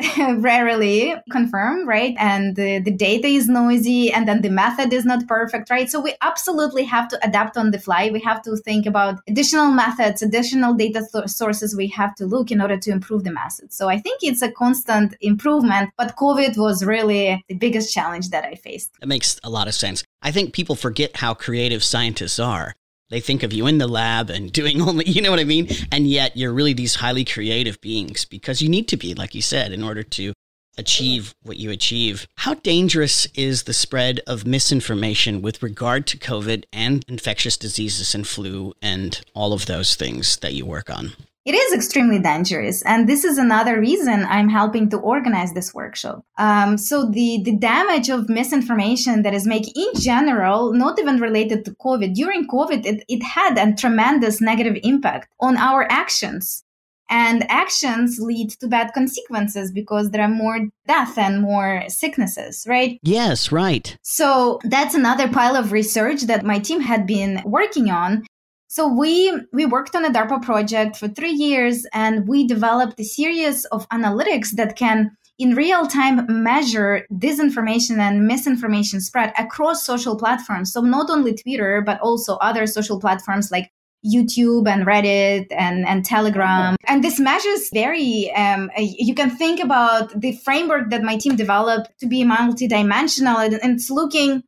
rarely 0.36 1.14
confirm, 1.30 1.88
right? 1.88 2.14
And 2.18 2.54
the, 2.54 2.78
the 2.78 2.90
data 2.90 3.26
is 3.26 3.48
noisy 3.48 4.12
and 4.12 4.28
then 4.28 4.42
the 4.42 4.48
method 4.48 4.92
is 4.92 5.04
not 5.04 5.26
perfect, 5.26 5.70
right? 5.70 5.90
So 5.90 6.00
we 6.00 6.14
absolutely 6.20 6.84
have 6.84 7.08
to 7.08 7.26
adapt 7.26 7.56
on 7.56 7.72
the 7.72 7.80
fly. 7.80 8.10
We 8.12 8.20
have 8.20 8.42
to 8.42 8.56
think 8.56 8.86
about 8.86 9.20
additional 9.28 9.72
methods, 9.72 10.22
additional 10.22 10.74
data 10.74 11.06
th- 11.12 11.28
sources 11.28 11.74
we 11.74 11.88
have 11.88 12.14
to 12.16 12.26
look 12.26 12.50
in 12.50 12.60
order 12.60 12.76
to 12.76 12.90
improve 12.90 13.24
the 13.24 13.32
method. 13.32 13.72
So 13.72 13.88
I 13.88 13.98
think 13.98 14.22
it's 14.22 14.42
a 14.42 14.52
constant 14.52 15.16
improvement, 15.20 15.90
but 15.96 16.16
COVID 16.16 16.56
was 16.56 16.84
really 16.84 17.44
the 17.48 17.54
biggest 17.54 17.92
challenge 17.92 18.30
that 18.30 18.44
I 18.44 18.54
faced. 18.54 18.92
That 19.00 19.08
makes 19.08 19.40
a 19.42 19.50
lot 19.50 19.66
of 19.66 19.74
sense. 19.74 20.04
I 20.22 20.30
think 20.30 20.52
people 20.52 20.76
forget 20.76 21.16
how 21.16 21.34
creative 21.34 21.82
scientists 21.82 22.38
are. 22.38 22.74
They 23.10 23.20
think 23.20 23.42
of 23.42 23.52
you 23.52 23.66
in 23.66 23.78
the 23.78 23.86
lab 23.86 24.30
and 24.30 24.52
doing 24.60 24.80
only, 24.80 25.08
you 25.08 25.22
know 25.22 25.30
what 25.30 25.40
I 25.40 25.44
mean? 25.44 25.68
And 25.90 26.06
yet 26.06 26.36
you're 26.36 26.52
really 26.52 26.72
these 26.72 26.96
highly 26.96 27.24
creative 27.24 27.80
beings 27.80 28.24
because 28.24 28.62
you 28.62 28.68
need 28.68 28.88
to 28.88 28.96
be, 28.96 29.14
like 29.14 29.34
you 29.34 29.42
said, 29.42 29.72
in 29.72 29.82
order 29.82 30.02
to 30.02 30.32
achieve 30.76 31.34
what 31.42 31.56
you 31.58 31.70
achieve. 31.70 32.28
How 32.36 32.54
dangerous 32.54 33.26
is 33.34 33.64
the 33.64 33.72
spread 33.72 34.20
of 34.26 34.46
misinformation 34.46 35.42
with 35.42 35.62
regard 35.62 36.06
to 36.06 36.18
COVID 36.18 36.64
and 36.72 37.04
infectious 37.08 37.56
diseases 37.56 38.14
and 38.14 38.26
flu 38.26 38.74
and 38.80 39.20
all 39.34 39.52
of 39.52 39.66
those 39.66 39.96
things 39.96 40.36
that 40.38 40.54
you 40.54 40.64
work 40.64 40.88
on? 40.88 41.12
It 41.48 41.54
is 41.54 41.72
extremely 41.72 42.18
dangerous. 42.18 42.82
And 42.82 43.08
this 43.08 43.24
is 43.24 43.38
another 43.38 43.80
reason 43.80 44.26
I'm 44.28 44.50
helping 44.50 44.90
to 44.90 44.98
organize 44.98 45.54
this 45.54 45.72
workshop. 45.72 46.22
Um, 46.36 46.76
so 46.76 47.08
the, 47.08 47.40
the 47.42 47.56
damage 47.56 48.10
of 48.10 48.28
misinformation 48.28 49.22
that 49.22 49.32
is 49.32 49.46
made 49.46 49.66
in 49.74 49.94
general, 49.98 50.74
not 50.74 51.00
even 51.00 51.18
related 51.20 51.64
to 51.64 51.70
COVID, 51.82 52.12
during 52.12 52.46
COVID, 52.46 52.84
it, 52.84 53.02
it 53.08 53.22
had 53.22 53.56
a 53.56 53.74
tremendous 53.74 54.42
negative 54.42 54.76
impact 54.82 55.32
on 55.40 55.56
our 55.56 55.86
actions. 55.90 56.64
And 57.08 57.50
actions 57.50 58.18
lead 58.20 58.50
to 58.60 58.68
bad 58.68 58.92
consequences 58.92 59.72
because 59.72 60.10
there 60.10 60.20
are 60.20 60.28
more 60.28 60.58
death 60.86 61.16
and 61.16 61.40
more 61.40 61.84
sicknesses, 61.88 62.66
right? 62.68 62.98
Yes, 63.02 63.50
right. 63.50 63.96
So 64.02 64.60
that's 64.64 64.94
another 64.94 65.28
pile 65.28 65.56
of 65.56 65.72
research 65.72 66.24
that 66.24 66.44
my 66.44 66.58
team 66.58 66.82
had 66.82 67.06
been 67.06 67.40
working 67.46 67.88
on 67.88 68.26
so 68.68 68.86
we 68.86 69.32
we 69.52 69.64
worked 69.64 69.96
on 69.96 70.04
a 70.04 70.10
DARPA 70.10 70.42
project 70.42 70.96
for 70.96 71.08
three 71.08 71.32
years, 71.32 71.86
and 71.94 72.28
we 72.28 72.46
developed 72.46 73.00
a 73.00 73.04
series 73.04 73.64
of 73.66 73.88
analytics 73.88 74.50
that 74.52 74.76
can, 74.76 75.16
in 75.38 75.54
real 75.54 75.86
time, 75.86 76.26
measure 76.28 77.06
disinformation 77.14 77.98
and 77.98 78.26
misinformation 78.26 79.00
spread 79.00 79.32
across 79.38 79.86
social 79.86 80.16
platforms. 80.16 80.70
So 80.70 80.82
not 80.82 81.08
only 81.08 81.34
Twitter, 81.34 81.80
but 81.80 81.98
also 82.00 82.36
other 82.36 82.66
social 82.66 83.00
platforms 83.00 83.50
like 83.50 83.70
YouTube 84.04 84.68
and 84.68 84.86
Reddit 84.86 85.46
and, 85.50 85.86
and 85.86 86.04
Telegram. 86.04 86.76
And 86.86 87.02
this 87.02 87.18
measures 87.18 87.70
very, 87.72 88.30
um, 88.32 88.70
you 88.76 89.14
can 89.14 89.30
think 89.30 89.60
about 89.60 90.20
the 90.20 90.32
framework 90.44 90.90
that 90.90 91.02
my 91.02 91.16
team 91.16 91.36
developed 91.36 91.98
to 92.00 92.06
be 92.06 92.22
multidimensional 92.22 93.44
and 93.44 93.74
it's 93.74 93.90
looking 93.90 94.44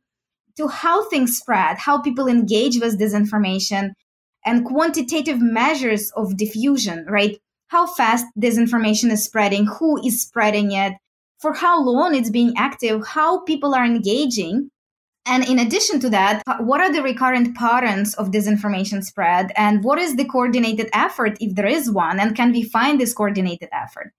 to 0.57 0.67
how 0.67 1.09
things 1.09 1.37
spread, 1.37 1.77
how 1.77 2.01
people 2.01 2.27
engage 2.27 2.79
with 2.79 2.99
disinformation, 2.99 3.91
and 4.45 4.65
quantitative 4.65 5.41
measures 5.41 6.11
of 6.11 6.37
diffusion, 6.37 7.05
right? 7.07 7.37
How 7.67 7.85
fast 7.87 8.25
disinformation 8.39 9.11
is 9.11 9.23
spreading, 9.23 9.65
who 9.65 10.05
is 10.05 10.21
spreading 10.21 10.71
it, 10.71 10.93
for 11.39 11.53
how 11.53 11.81
long 11.81 12.15
it's 12.15 12.29
being 12.29 12.53
active, 12.57 13.05
how 13.07 13.41
people 13.41 13.73
are 13.73 13.85
engaging. 13.85 14.69
And 15.25 15.47
in 15.47 15.59
addition 15.59 15.99
to 16.01 16.09
that, 16.09 16.43
what 16.59 16.81
are 16.81 16.91
the 16.91 17.03
recurrent 17.03 17.55
patterns 17.55 18.13
of 18.15 18.31
disinformation 18.31 19.03
spread 19.03 19.51
and 19.55 19.83
what 19.83 19.99
is 19.99 20.15
the 20.15 20.25
coordinated 20.25 20.89
effort 20.93 21.37
if 21.39 21.55
there 21.55 21.67
is 21.67 21.91
one? 21.91 22.19
And 22.19 22.35
can 22.35 22.51
we 22.51 22.63
find 22.63 22.99
this 22.99 23.13
coordinated 23.13 23.69
effort? 23.71 24.13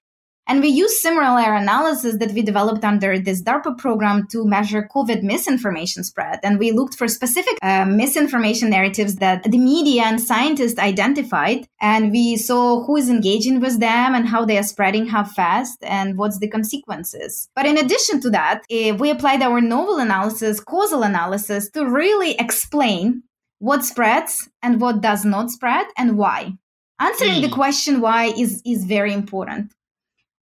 And 0.49 0.61
we 0.61 0.69
use 0.69 1.01
similar 1.01 1.55
analysis 1.55 2.17
that 2.19 2.33
we 2.33 2.43
developed 2.43 2.85
under 2.85 3.19
this 3.19 3.43
DARPA 3.43 3.79
program 3.79 4.27
to 4.29 4.45
measure 4.45 4.89
COVID 4.93 5.23
misinformation 5.23 6.03
spread. 6.03 6.41
And 6.43 6.59
we 6.59 6.73
looked 6.73 6.97
for 6.97 7.07
specific 7.07 7.59
uh, 7.63 7.85
misinformation 7.85 8.69
narratives 8.69 9.17
that 9.17 9.45
the 9.45 9.59
media 9.59 10.03
and 10.03 10.21
scientists 10.21 10.81
identified. 10.81 11.69
And 11.81 12.11
we 12.11 12.37
saw 12.37 12.83
who 12.83 12.97
is 12.97 13.09
engaging 13.09 13.61
with 13.61 13.79
them 13.79 14.15
and 14.15 14.27
how 14.27 14.45
they 14.45 14.59
are 14.59 14.65
spreading, 14.65 15.07
how 15.07 15.25
fast, 15.25 15.79
and 15.83 16.19
what's 16.19 16.39
the 16.39 16.49
consequences. 16.49 17.49
But 17.55 17.67
in 17.67 17.79
addition 17.79 18.21
to 18.23 18.31
that, 18.31 18.63
uh, 18.71 18.95
we 18.97 19.11
applied 19.11 19.43
our 19.43 19.61
novel 19.61 19.99
analysis, 19.99 20.59
causal 20.59 21.05
analysis, 21.05 21.71
to 21.71 21.87
really 21.87 22.33
explain 22.39 23.23
what 23.61 23.85
spreads 23.85 24.49
and 24.61 24.81
what 24.81 25.01
does 25.01 25.25
not 25.25 25.51
spread 25.51 25.87
and 25.97 26.19
why. 26.19 26.55
Answering 26.99 27.35
mm. 27.35 27.43
the 27.43 27.49
hmm. 27.49 27.55
question 27.55 28.01
why 28.01 28.27
is, 28.27 28.61
is 28.65 28.85
very 28.85 29.13
important 29.13 29.73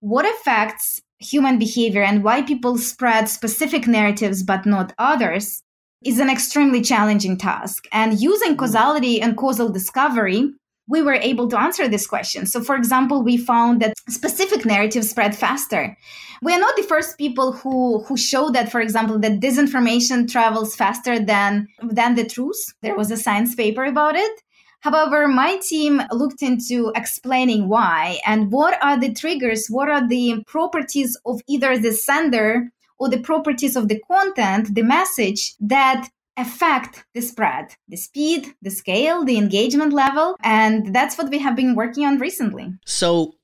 what 0.00 0.26
affects 0.26 1.00
human 1.18 1.58
behavior 1.58 2.02
and 2.02 2.24
why 2.24 2.42
people 2.42 2.78
spread 2.78 3.28
specific 3.28 3.86
narratives 3.86 4.42
but 4.42 4.66
not 4.66 4.94
others 4.98 5.62
is 6.04 6.18
an 6.18 6.30
extremely 6.30 6.80
challenging 6.80 7.36
task. 7.36 7.86
And 7.92 8.18
using 8.18 8.54
mm. 8.54 8.58
causality 8.58 9.20
and 9.20 9.36
causal 9.36 9.68
discovery, 9.68 10.50
we 10.88 11.02
were 11.02 11.14
able 11.14 11.48
to 11.48 11.60
answer 11.60 11.86
this 11.86 12.06
question. 12.06 12.46
So, 12.46 12.62
for 12.62 12.74
example, 12.74 13.22
we 13.22 13.36
found 13.36 13.80
that 13.82 13.94
specific 14.08 14.64
narratives 14.64 15.10
spread 15.10 15.36
faster. 15.36 15.96
We 16.42 16.54
are 16.54 16.58
not 16.58 16.74
the 16.76 16.82
first 16.82 17.18
people 17.18 17.52
who, 17.52 18.02
who 18.04 18.16
show 18.16 18.50
that, 18.50 18.72
for 18.72 18.80
example, 18.80 19.18
that 19.18 19.40
disinformation 19.40 20.28
travels 20.28 20.74
faster 20.74 21.20
than, 21.20 21.68
than 21.82 22.14
the 22.14 22.24
truth. 22.24 22.72
There 22.80 22.96
was 22.96 23.10
a 23.10 23.16
science 23.18 23.54
paper 23.54 23.84
about 23.84 24.16
it. 24.16 24.40
However, 24.80 25.28
my 25.28 25.58
team 25.58 26.02
looked 26.10 26.42
into 26.42 26.92
explaining 26.96 27.68
why 27.68 28.18
and 28.26 28.50
what 28.50 28.82
are 28.82 28.98
the 28.98 29.12
triggers, 29.12 29.66
what 29.68 29.88
are 29.88 30.06
the 30.06 30.42
properties 30.46 31.16
of 31.26 31.40
either 31.46 31.78
the 31.78 31.92
sender 31.92 32.70
or 32.98 33.08
the 33.08 33.20
properties 33.20 33.76
of 33.76 33.88
the 33.88 34.00
content, 34.10 34.74
the 34.74 34.82
message 34.82 35.54
that 35.60 36.08
affect 36.36 37.04
the 37.14 37.20
spread, 37.20 37.74
the 37.88 37.96
speed, 37.96 38.54
the 38.62 38.70
scale, 38.70 39.24
the 39.24 39.36
engagement 39.36 39.92
level. 39.92 40.36
And 40.42 40.94
that's 40.94 41.18
what 41.18 41.30
we 41.30 41.38
have 41.38 41.56
been 41.56 41.74
working 41.74 42.04
on 42.06 42.18
recently. 42.18 42.72
So, 42.86 43.34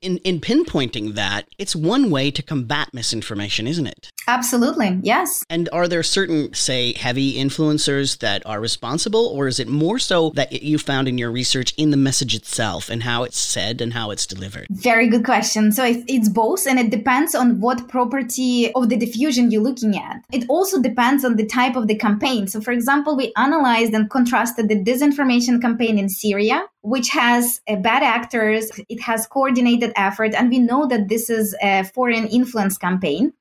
in, 0.00 0.18
in 0.18 0.40
pinpointing 0.40 1.14
that, 1.14 1.46
it's 1.58 1.76
one 1.76 2.10
way 2.10 2.30
to 2.30 2.42
combat 2.42 2.92
misinformation, 2.92 3.66
isn't 3.66 3.86
it? 3.86 4.10
Absolutely, 4.26 4.98
yes. 5.02 5.44
And 5.50 5.68
are 5.72 5.86
there 5.86 6.02
certain, 6.02 6.54
say, 6.54 6.94
heavy 6.94 7.34
influencers 7.34 8.18
that 8.18 8.44
are 8.46 8.60
responsible, 8.60 9.26
or 9.26 9.46
is 9.46 9.60
it 9.60 9.68
more 9.68 9.98
so 9.98 10.30
that 10.30 10.62
you 10.62 10.78
found 10.78 11.08
in 11.08 11.18
your 11.18 11.30
research 11.30 11.74
in 11.76 11.90
the 11.90 11.96
message 11.96 12.34
itself 12.34 12.88
and 12.88 13.02
how 13.02 13.24
it's 13.24 13.38
said 13.38 13.80
and 13.80 13.92
how 13.92 14.10
it's 14.10 14.26
delivered? 14.26 14.66
Very 14.70 15.08
good 15.08 15.24
question. 15.24 15.72
So 15.72 15.84
it's 15.84 16.28
both, 16.28 16.66
and 16.66 16.78
it 16.78 16.90
depends 16.90 17.34
on 17.34 17.60
what 17.60 17.88
property 17.88 18.72
of 18.74 18.88
the 18.88 18.96
diffusion 18.96 19.50
you're 19.50 19.62
looking 19.62 19.96
at. 19.98 20.24
It 20.32 20.44
also 20.48 20.80
depends 20.80 21.24
on 21.24 21.36
the 21.36 21.46
type 21.46 21.76
of 21.76 21.88
the 21.88 21.96
campaign. 21.96 22.46
So, 22.46 22.60
for 22.60 22.72
example, 22.72 23.16
we 23.16 23.32
analyzed 23.36 23.92
and 23.92 24.08
contrasted 24.08 24.68
the 24.68 24.82
disinformation 24.82 25.60
campaign 25.60 25.98
in 25.98 26.08
Syria, 26.08 26.66
which 26.84 27.08
has 27.08 27.62
uh, 27.66 27.76
bad 27.76 28.02
actors, 28.02 28.70
it 28.90 29.00
has 29.00 29.26
coordinated 29.26 29.90
effort, 29.96 30.34
and 30.34 30.50
we 30.50 30.58
know 30.58 30.86
that 30.86 31.08
this 31.08 31.30
is 31.30 31.56
a 31.62 31.82
foreign 31.82 32.26
influence 32.26 32.76
campaign. 32.76 33.32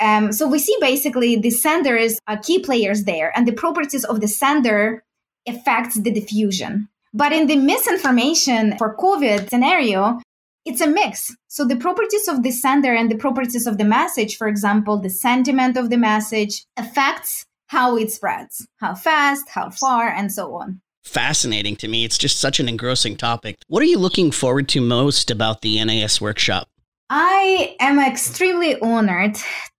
Um, 0.00 0.32
so 0.32 0.48
we 0.48 0.58
see 0.58 0.74
basically 0.80 1.36
the 1.36 1.50
senders 1.50 2.18
are 2.26 2.38
key 2.38 2.58
players 2.60 3.04
there, 3.04 3.36
and 3.36 3.46
the 3.46 3.52
properties 3.52 4.04
of 4.04 4.22
the 4.22 4.28
sender 4.28 5.04
affects 5.46 5.96
the 5.96 6.10
diffusion. 6.10 6.88
But 7.12 7.32
in 7.34 7.48
the 7.48 7.56
misinformation 7.56 8.78
for 8.78 8.96
COVID 8.96 9.50
scenario, 9.50 10.20
it's 10.64 10.80
a 10.80 10.86
mix. 10.86 11.36
So 11.48 11.66
the 11.66 11.76
properties 11.76 12.28
of 12.28 12.42
the 12.42 12.50
sender 12.50 12.94
and 12.94 13.10
the 13.10 13.18
properties 13.18 13.66
of 13.66 13.76
the 13.76 13.84
message, 13.84 14.38
for 14.38 14.48
example, 14.48 14.98
the 14.98 15.10
sentiment 15.10 15.76
of 15.76 15.90
the 15.90 15.98
message 15.98 16.64
affects 16.78 17.44
how 17.66 17.98
it 17.98 18.10
spreads, 18.10 18.66
how 18.80 18.94
fast, 18.94 19.50
how 19.50 19.68
far, 19.68 20.08
and 20.08 20.32
so 20.32 20.54
on. 20.54 20.80
Fascinating 21.04 21.76
to 21.76 21.88
me. 21.88 22.04
It's 22.04 22.18
just 22.18 22.40
such 22.40 22.60
an 22.60 22.68
engrossing 22.68 23.16
topic. 23.16 23.56
What 23.68 23.82
are 23.82 23.86
you 23.86 23.98
looking 23.98 24.30
forward 24.30 24.68
to 24.70 24.80
most 24.80 25.30
about 25.30 25.60
the 25.60 25.82
NAS 25.84 26.20
workshop? 26.20 26.68
I 27.10 27.76
am 27.78 28.00
extremely 28.00 28.80
honored 28.80 29.36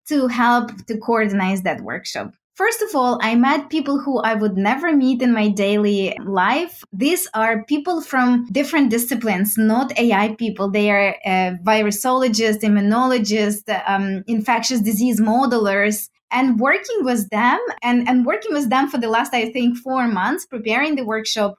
to 0.07 0.27
help 0.27 0.71
to 0.85 0.97
coordinate 0.97 1.63
that 1.63 1.81
workshop. 1.81 2.33
First 2.55 2.81
of 2.81 2.95
all, 2.95 3.19
I 3.21 3.35
met 3.35 3.69
people 3.69 3.99
who 3.99 4.19
I 4.19 4.33
would 4.33 4.55
never 4.55 4.95
meet 4.95 5.21
in 5.21 5.33
my 5.33 5.49
daily 5.49 6.17
life. 6.23 6.85
These 6.93 7.27
are 7.33 7.65
people 7.65 7.99
from 7.99 8.47
different 8.49 8.91
disciplines, 8.91 9.57
not 9.57 9.97
AI 9.99 10.35
people. 10.35 10.71
They 10.71 10.89
are 10.89 11.17
uh, 11.25 11.57
virusologists, 11.63 12.61
immunologists, 12.61 13.67
um, 13.89 14.23
infectious 14.27 14.79
disease 14.79 15.19
modelers. 15.19 16.07
And 16.35 16.59
working 16.59 17.03
with 17.03 17.29
them 17.29 17.59
and, 17.81 18.07
and 18.07 18.25
working 18.25 18.53
with 18.53 18.69
them 18.69 18.89
for 18.89 18.99
the 18.99 19.07
last, 19.07 19.33
I 19.33 19.51
think, 19.51 19.77
four 19.77 20.07
months, 20.07 20.45
preparing 20.45 20.95
the 20.95 21.05
workshop, 21.05 21.55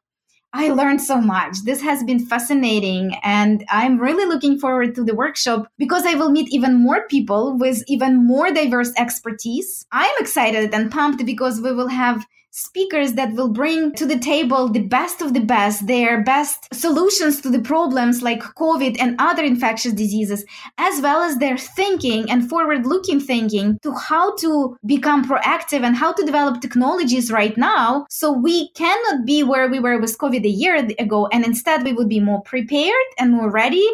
I 0.53 0.69
learned 0.69 1.03
so 1.03 1.21
much. 1.21 1.57
This 1.65 1.83
has 1.83 2.05
been 2.05 2.19
fascinating. 2.19 3.15
And 3.23 3.65
I'm 3.71 3.99
really 3.99 4.27
looking 4.27 4.59
forward 4.59 4.95
to 4.95 5.05
the 5.05 5.15
workshop 5.15 5.69
because 5.77 6.07
I 6.07 6.15
will 6.15 6.31
meet 6.31 6.53
even 6.53 6.83
more 6.83 7.07
people 7.09 7.59
with 7.59 7.83
even 7.89 8.27
more 8.27 8.51
diverse 8.51 8.93
expertise. 8.97 9.85
I'm 9.93 10.15
excited 10.19 10.73
and 10.73 10.91
pumped 10.91 11.25
because 11.27 11.61
we 11.61 11.73
will 11.73 11.89
have 11.89 12.25
speakers 12.57 13.13
that 13.13 13.35
will 13.35 13.51
bring 13.51 13.93
to 13.93 14.07
the 14.07 14.19
table 14.19 14.67
the 14.67 14.81
best 14.81 15.21
of 15.21 15.35
the 15.35 15.41
best, 15.41 15.87
their 15.87 16.23
best 16.23 16.67
solutions 16.73 17.43
to 17.43 17.51
the 17.51 17.61
problems 17.61 18.23
like 18.23 18.41
COVID 18.41 18.97
and 18.99 19.15
other 19.19 19.45
infectious 19.45 19.93
diseases, 19.93 20.43
as 20.79 21.03
well 21.03 21.21
as 21.21 21.37
their 21.37 21.59
thinking 21.59 22.31
and 22.31 22.49
forward 22.49 22.87
looking 22.87 23.21
thinking 23.21 23.79
to 23.83 23.93
how 23.93 24.35
to 24.37 24.75
become 24.87 25.23
proactive 25.23 25.85
and 25.85 25.97
how 25.97 26.15
to 26.15 26.25
develop 26.25 26.63
technologies 26.63 27.31
right 27.31 27.59
now. 27.59 28.07
So 28.09 28.33
we 28.33 28.71
cannot 28.71 29.27
be 29.27 29.43
where 29.43 29.69
we 29.69 29.79
were 29.79 30.01
with 30.01 30.17
COVID 30.17 30.45
a 30.47 30.49
year 30.49 30.77
ago. 30.77 31.27
And 31.27 31.45
instead, 31.45 31.85
we 31.85 31.93
would 31.93 32.09
be 32.09 32.21
more 32.21 32.41
prepared 32.41 33.07
and 33.19 33.33
more 33.33 33.51
ready 33.51 33.87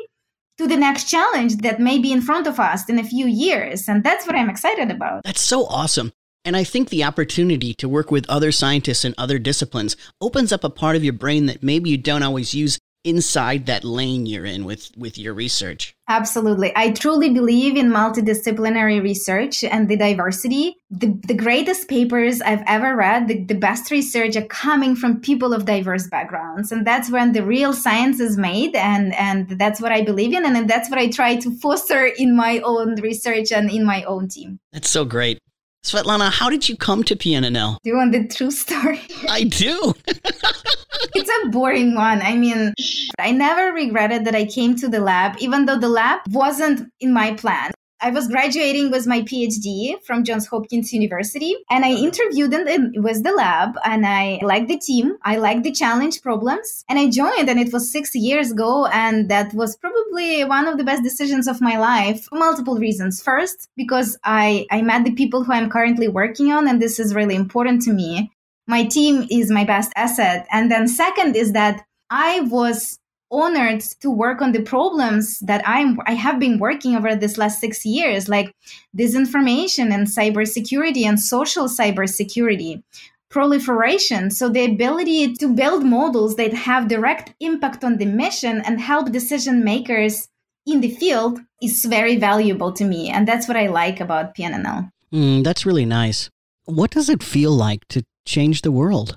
to 0.59 0.69
the 0.69 0.77
next 0.77 1.11
challenge 1.11 1.57
that 1.59 1.81
may 1.81 1.99
be 1.99 2.13
in 2.13 2.21
front 2.21 2.47
of 2.47 2.61
us 2.61 2.89
in 2.89 3.01
a 3.01 3.05
few 3.05 3.27
years. 3.27 3.89
And 3.89 4.05
that's 4.05 4.25
what 4.25 4.37
I'm 4.37 4.51
excited 4.51 4.93
about. 4.93 5.25
That's 5.25 5.41
so 5.41 5.67
awesome. 5.67 6.13
And 6.45 6.57
I 6.57 6.65
think 6.65 6.89
the 6.89 7.05
opportunity 7.05 7.73
to 7.75 7.89
work 7.89 8.11
with 8.11 8.29
other 8.29 8.51
scientists 8.51 9.05
in 9.05 9.15
other 9.17 9.39
disciplines 9.39 9.97
opens 10.21 10.53
up 10.53 10.65
a 10.65 10.71
part 10.71 10.97
of 10.97 11.05
your 11.05 11.13
brain 11.13 11.47
that 11.47 11.63
maybe 11.63 11.91
you 11.91 11.99
don't 11.99 12.23
always 12.23 12.53
use 12.53 12.79
inside 13.05 13.67
that 13.67 13.83
lane 13.83 14.27
you're 14.27 14.45
in 14.45 14.65
with 14.65 14.91
with 14.97 15.19
your 15.19 15.35
research. 15.35 15.95
Absolutely. 16.09 16.73
I 16.77 16.93
truly 16.93 17.31
believe 17.31 17.77
in 17.77 17.91
multidisciplinary 17.91 19.03
research 19.03 19.65
and 19.65 19.89
the 19.89 19.97
diversity. 19.97 20.77
The, 20.91 21.19
the 21.27 21.35
greatest 21.35 21.89
papers 21.89 22.41
I've 22.41 22.63
ever 22.67 22.95
read, 22.95 23.29
the, 23.29 23.45
the 23.45 23.55
best 23.55 23.91
research 23.91 24.37
are 24.37 24.47
coming 24.47 24.95
from 24.95 25.21
people 25.21 25.53
of 25.53 25.65
diverse 25.65 26.07
backgrounds. 26.07 26.71
And 26.71 26.87
that's 26.87 27.11
when 27.11 27.33
the 27.33 27.45
real 27.45 27.73
science 27.73 28.21
is 28.21 28.37
made. 28.37 28.77
And, 28.77 29.15
and 29.15 29.49
that's 29.49 29.81
what 29.81 29.91
I 29.91 30.03
believe 30.03 30.33
in. 30.33 30.45
And 30.45 30.69
that's 30.69 30.91
what 30.91 30.99
I 30.99 31.09
try 31.09 31.37
to 31.37 31.51
foster 31.59 32.07
in 32.07 32.37
my 32.37 32.61
own 32.61 33.01
research 33.01 33.51
and 33.53 33.71
in 33.71 33.85
my 33.85 34.05
own 34.05 34.29
team. 34.29 34.61
That's 34.73 34.91
so 34.91 35.05
great. 35.05 35.39
Svetlana, 35.85 36.31
how 36.31 36.49
did 36.49 36.69
you 36.69 36.77
come 36.77 37.03
to 37.05 37.17
PNNL? 37.17 37.79
Do 37.83 37.91
you 37.91 37.97
want 37.97 38.13
the 38.13 38.29
true 38.29 38.53
story? 38.53 39.01
I 39.29 39.43
do. 39.45 39.95
it's 40.07 41.31
a 41.45 41.49
boring 41.49 41.97
one. 41.97 42.23
I 42.23 42.37
mean, 42.37 42.73
I 43.19 43.33
never 43.33 43.73
regretted 43.73 44.25
that 44.27 44.37
I 44.37 44.45
came 44.45 44.77
to 44.77 44.89
the 44.89 45.01
lab, 45.01 45.37
even 45.41 45.67
though 45.67 45.79
the 45.79 45.89
lab 45.89 46.21
wasn't 46.31 46.89
in 47.01 47.13
my 47.13 47.35
plan. 47.35 47.73
I 48.03 48.11
was 48.11 48.27
graduating 48.27 48.91
with 48.91 49.07
my 49.07 49.23
PhD 49.23 49.95
from 50.03 50.25
Johns 50.25 50.49
Hopkins 50.49 50.93
University, 50.93 51.55
and 51.71 51.85
I 51.85 51.93
interviewed 51.93 52.53
in 52.53 52.95
with 52.97 53.23
the 53.23 53.31
lab, 53.31 53.77
and 53.85 54.05
I 54.05 54.41
liked 54.43 54.67
the 54.67 54.77
team. 54.77 55.17
I 55.23 55.37
liked 55.37 55.63
the 55.63 55.71
challenge 55.71 56.21
problems, 56.21 56.85
and 56.89 56.99
I 56.99 57.09
joined. 57.09 57.49
And 57.49 57.61
it 57.61 57.73
was 57.73 57.93
six 57.93 58.13
years 58.17 58.51
ago, 58.51 58.87
and 58.87 59.29
that 59.29 59.55
was 59.55 59.77
probably 59.77 60.45
one 60.45 60.67
of 60.67 60.79
the 60.79 60.85
best 60.85 61.05
decisions 61.05 61.47
of 61.47 61.61
my 61.61 61.79
life 61.79 62.25
for 62.25 62.37
multiple 62.39 62.77
reasons. 62.77 63.23
First, 63.23 63.69
because 63.77 64.19
I 64.25 64.67
I 64.73 64.83
met 64.83 65.05
the 65.05 65.15
people 65.15 65.45
who 65.45 65.53
I'm 65.53 65.71
currently 65.71 66.09
working 66.09 66.51
on, 66.51 66.67
and 66.67 66.83
this 66.83 66.99
is 66.99 67.15
really 67.15 67.37
important 67.37 67.83
to 67.83 67.93
me. 67.93 68.33
My 68.67 68.85
team 68.85 69.29
is 69.31 69.49
my 69.49 69.65
best 69.65 69.93
asset, 69.95 70.49
and 70.51 70.73
then 70.73 70.89
second 70.89 71.37
is 71.37 71.53
that 71.53 71.85
I 72.11 72.41
was 72.41 72.99
honored 73.33 73.81
to 74.01 74.11
work 74.11 74.43
on 74.43 74.53
the 74.53 74.63
problems 74.63 75.41
that 75.41 75.63
I'm 75.67 75.99
I 76.07 76.13
have 76.13 76.39
been 76.39 76.59
working 76.59 76.95
over 76.95 77.17
this 77.17 77.39
last 77.39 77.59
six 77.59 77.85
years, 77.85 78.29
like 78.29 78.55
disinformation 78.97 79.91
and 79.93 80.07
cybersecurity 80.07 81.05
and 81.05 81.19
social 81.19 81.67
cybersecurity, 81.67 82.83
proliferation. 83.31 84.31
So 84.31 84.49
the 84.49 84.67
ability 84.67 85.35
to 85.35 85.49
build 85.49 85.85
models 85.85 86.37
that 86.37 86.53
have 86.53 86.89
direct 86.89 87.35
impact 87.41 87.83
on 87.83 87.97
the 87.97 88.07
mission 88.07 88.61
and 88.61 88.81
help 88.81 89.11
decision 89.11 89.65
makers 89.65 90.29
in 90.67 90.81
the 90.81 90.91
field 90.91 91.41
is 91.61 91.85
very 91.85 92.17
valuable 92.17 92.73
to 92.73 92.85
me. 92.85 93.09
And 93.09 93.27
that's 93.27 93.49
what 93.49 93.57
I 93.57 93.67
like 93.67 94.01
about 94.01 94.37
PNNL. 94.37 94.91
Mm, 95.13 95.43
that's 95.43 95.67
really 95.67 95.87
nice. 95.87 96.31
What 96.67 96.91
does 96.91 97.09
it 97.09 97.23
feel 97.23 97.51
like 97.51 97.89
to 97.89 98.05
change 98.25 98.63
the 98.63 98.71
world? 98.71 99.17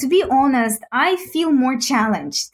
To 0.00 0.08
be 0.08 0.24
honest, 0.28 0.82
I 0.90 1.16
feel 1.16 1.52
more 1.52 1.78
challenged 1.78 2.50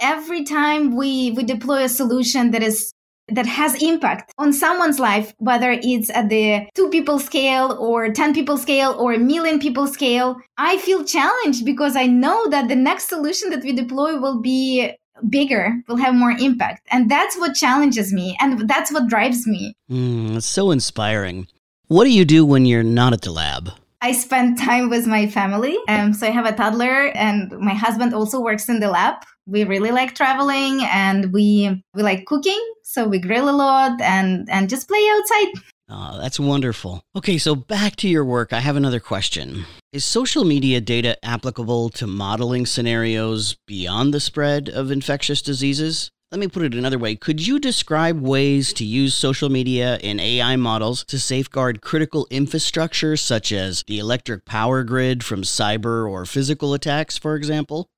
every 0.00 0.44
time 0.44 0.96
we 0.96 1.32
we 1.32 1.42
deploy 1.42 1.84
a 1.84 1.88
solution 1.88 2.50
that 2.50 2.62
is 2.62 2.92
that 3.28 3.46
has 3.46 3.80
impact 3.82 4.32
on 4.38 4.52
someone's 4.52 4.98
life 4.98 5.32
whether 5.38 5.70
it's 5.82 6.10
at 6.10 6.28
the 6.28 6.66
two 6.74 6.88
people 6.90 7.18
scale 7.18 7.76
or 7.78 8.10
10 8.10 8.34
people 8.34 8.58
scale 8.58 8.96
or 8.98 9.12
a 9.12 9.18
million 9.18 9.58
people 9.60 9.86
scale 9.86 10.36
i 10.58 10.76
feel 10.78 11.04
challenged 11.04 11.64
because 11.64 11.94
i 11.94 12.06
know 12.06 12.48
that 12.50 12.68
the 12.68 12.74
next 12.74 13.08
solution 13.08 13.50
that 13.50 13.62
we 13.62 13.72
deploy 13.72 14.18
will 14.18 14.40
be 14.40 14.92
bigger 15.28 15.82
will 15.88 15.96
have 15.96 16.14
more 16.14 16.32
impact. 16.32 16.86
And 16.90 17.10
that's 17.10 17.36
what 17.36 17.54
challenges 17.54 18.12
me 18.12 18.36
and 18.40 18.68
that's 18.68 18.92
what 18.92 19.08
drives 19.08 19.46
me. 19.46 19.74
Mm, 19.90 20.36
it's 20.36 20.46
so 20.46 20.70
inspiring. 20.70 21.46
What 21.88 22.04
do 22.04 22.10
you 22.10 22.24
do 22.24 22.44
when 22.44 22.64
you're 22.64 22.82
not 22.82 23.12
at 23.12 23.22
the 23.22 23.30
lab? 23.30 23.70
I 24.00 24.12
spend 24.12 24.58
time 24.58 24.90
with 24.90 25.06
my 25.06 25.28
family. 25.28 25.78
Um, 25.86 26.12
so 26.12 26.26
I 26.26 26.30
have 26.30 26.44
a 26.44 26.50
toddler, 26.50 27.12
and 27.14 27.52
my 27.60 27.72
husband 27.72 28.14
also 28.14 28.40
works 28.40 28.68
in 28.68 28.80
the 28.80 28.88
lab 28.88 29.22
we 29.46 29.64
really 29.64 29.90
like 29.90 30.14
traveling 30.14 30.82
and 30.84 31.32
we 31.32 31.82
we 31.94 32.02
like 32.02 32.24
cooking 32.26 32.60
so 32.82 33.06
we 33.06 33.18
grill 33.18 33.48
a 33.48 33.52
lot 33.52 34.00
and 34.00 34.48
and 34.50 34.68
just 34.68 34.88
play 34.88 35.04
outside 35.12 35.52
oh 35.88 36.18
that's 36.20 36.38
wonderful 36.38 37.02
okay 37.16 37.38
so 37.38 37.54
back 37.54 37.96
to 37.96 38.08
your 38.08 38.24
work 38.24 38.52
i 38.52 38.60
have 38.60 38.76
another 38.76 39.00
question 39.00 39.64
is 39.92 40.04
social 40.04 40.44
media 40.44 40.80
data 40.80 41.16
applicable 41.24 41.90
to 41.90 42.06
modeling 42.06 42.66
scenarios 42.66 43.56
beyond 43.66 44.14
the 44.14 44.20
spread 44.20 44.68
of 44.68 44.90
infectious 44.90 45.42
diseases 45.42 46.10
let 46.32 46.38
me 46.38 46.48
put 46.48 46.62
it 46.62 46.72
another 46.72 46.98
way. 46.98 47.14
Could 47.14 47.46
you 47.46 47.58
describe 47.58 48.18
ways 48.22 48.72
to 48.72 48.86
use 48.86 49.14
social 49.14 49.50
media 49.50 49.98
in 49.98 50.18
AI 50.18 50.56
models 50.56 51.04
to 51.04 51.18
safeguard 51.18 51.82
critical 51.82 52.26
infrastructure, 52.30 53.18
such 53.18 53.52
as 53.52 53.84
the 53.86 53.98
electric 53.98 54.46
power 54.46 54.82
grid 54.82 55.22
from 55.22 55.42
cyber 55.42 56.10
or 56.10 56.24
physical 56.24 56.72
attacks, 56.72 57.18
for 57.18 57.36
example? 57.36 57.90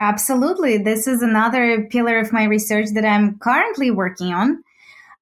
Absolutely. 0.00 0.78
This 0.78 1.06
is 1.06 1.20
another 1.22 1.86
pillar 1.90 2.18
of 2.18 2.32
my 2.32 2.44
research 2.44 2.88
that 2.94 3.04
I'm 3.04 3.38
currently 3.38 3.90
working 3.90 4.32
on. 4.32 4.64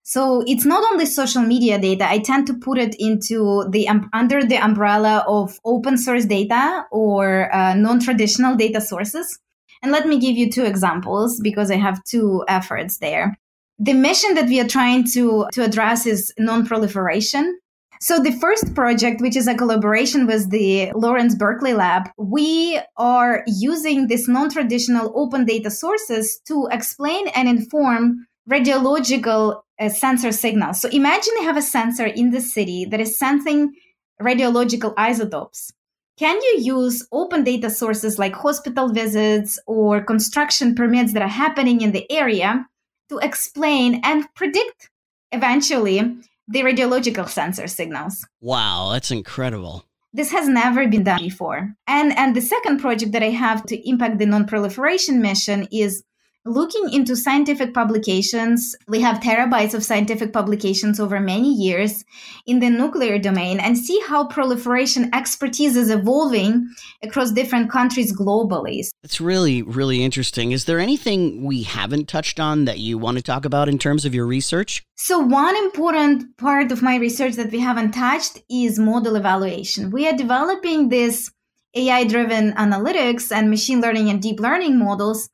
So 0.05 0.43
it's 0.47 0.64
not 0.64 0.85
only 0.91 1.05
social 1.05 1.43
media 1.43 1.79
data. 1.79 2.09
I 2.09 2.21
tend 2.21 2.47
to 2.47 2.55
put 2.55 2.79
it 2.79 2.95
into 2.99 3.69
the 3.71 3.88
um, 3.88 4.09
under 4.14 4.43
the 4.43 4.57
umbrella 4.57 5.25
of 5.29 5.59
open 5.64 5.99
source 5.99 6.25
data 6.25 6.87
or 6.91 7.55
uh, 7.55 7.75
non-traditional 7.75 8.55
data 8.55 8.81
sources. 8.81 9.38
And 9.83 9.93
let 9.93 10.07
me 10.07 10.19
give 10.19 10.37
you 10.37 10.51
two 10.51 10.64
examples 10.64 11.41
because 11.41 11.71
I 11.71 11.77
have 11.77 12.03
two 12.05 12.45
efforts 12.49 12.99
there. 12.99 13.37
The 13.79 13.93
mission 13.93 14.35
that 14.35 14.49
we 14.49 14.61
are 14.61 14.67
trying 14.67 15.05
to 15.12 15.47
to 15.53 15.64
address 15.64 16.07
is 16.07 16.33
non-proliferation. 16.38 17.59
So 18.01 18.21
the 18.21 18.33
first 18.33 18.75
project, 18.75 19.21
which 19.21 19.37
is 19.37 19.49
a 19.49 19.57
collaboration 19.57 20.27
with 20.27 20.51
the 20.51 20.93
Lawrence 20.95 21.35
Berkeley 21.35 21.73
Lab, 21.73 22.09
we 22.17 22.81
are 22.97 23.43
using 23.47 24.07
these 24.07 24.29
non-traditional 24.29 25.13
open 25.17 25.45
data 25.45 25.71
sources 25.71 26.41
to 26.47 26.69
explain 26.71 27.29
and 27.29 27.49
inform 27.49 28.27
radiological 28.49 29.63
uh, 29.81 29.89
sensor 29.89 30.33
signals. 30.33 30.81
So 30.81 30.89
imagine 30.91 31.35
you 31.37 31.45
have 31.45 31.57
a 31.57 31.63
sensor 31.63 32.07
in 32.07 32.31
the 32.31 32.41
city 32.41 32.85
that 32.87 33.01
is 33.01 33.19
sensing 33.19 33.75
radiological 34.21 34.95
isotopes. 34.97 35.73
Can 36.19 36.41
you 36.41 36.59
use 36.59 37.07
open 37.13 37.45
data 37.45 37.71
sources 37.71 38.19
like 38.19 38.35
hospital 38.35 38.93
visits 38.93 39.59
or 39.67 40.03
construction 40.03 40.75
permits 40.75 41.13
that 41.13 41.23
are 41.23 41.29
happening 41.29 41.81
in 41.81 41.93
the 41.93 42.11
area 42.11 42.67
to 43.09 43.19
explain 43.19 44.01
and 44.03 44.27
predict 44.35 44.91
eventually 45.31 46.17
the 46.49 46.61
radiological 46.61 47.29
sensor 47.29 47.67
signals. 47.67 48.27
Wow, 48.41 48.91
that's 48.93 49.11
incredible. 49.11 49.85
This 50.13 50.33
has 50.33 50.49
never 50.49 50.89
been 50.89 51.05
done 51.05 51.21
before. 51.21 51.75
And 51.87 52.17
and 52.17 52.35
the 52.35 52.41
second 52.41 52.81
project 52.81 53.13
that 53.13 53.23
I 53.23 53.31
have 53.31 53.65
to 53.67 53.89
impact 53.89 54.19
the 54.19 54.27
non-proliferation 54.27 55.21
mission 55.21 55.69
is 55.71 56.03
looking 56.44 56.92
into 56.92 57.16
scientific 57.16 57.74
publications. 57.74 58.74
We 58.87 59.01
have 59.01 59.20
terabytes 59.20 59.74
of 59.74 59.85
scientific 59.85 60.33
publications 60.33 60.98
over 60.98 61.20
many 61.20 61.53
years 61.53 62.05
in 62.46 62.61
the 62.61 62.70
nuclear 62.70 63.18
domain 63.18 63.61
and 63.61 63.77
see 63.77 64.01
how 64.07 64.27
proliferation 64.27 65.11
expertise 65.14 65.77
is 65.77 65.90
evolving 65.90 66.68
across 67.03 67.33
different 67.33 67.70
countries 67.70 68.16
globally. 68.16 68.88
It's 69.03 69.20
really, 69.20 69.62
really 69.62 70.03
interesting. 70.03 70.53
Is 70.53 70.64
there 70.64 70.79
anything 70.79 71.44
we 71.44 71.62
haven't 71.62 72.09
touched 72.09 72.40
on 72.40 72.64
that 72.64 72.79
you 72.79 72.98
want 72.98 73.16
to 73.16 73.22
talk 73.22 73.44
about 73.44 73.68
in 73.68 73.79
terms 73.79 74.05
of 74.05 74.14
your 74.14 74.27
research? 74.27 74.83
So, 74.96 75.18
one 75.18 75.57
important 75.57 76.37
part 76.38 76.72
of 76.72 76.83
my 76.83 76.96
research 76.96 77.35
that 77.35 77.53
we 77.53 77.61
haven't 77.61 77.92
touched 77.92 78.42
is 78.51 78.79
model 78.79 79.16
evaluation. 79.16 79.90
We 79.90 80.09
are 80.09 80.16
developing 80.16 80.88
this 80.88 81.31
AI 81.74 82.05
driven 82.05 82.53
analytics 82.53 83.31
and 83.31 83.51
machine 83.51 83.81
learning 83.81 84.09
and 84.09 84.22
deep 84.22 84.40
learning 84.40 84.79
models 84.79 85.29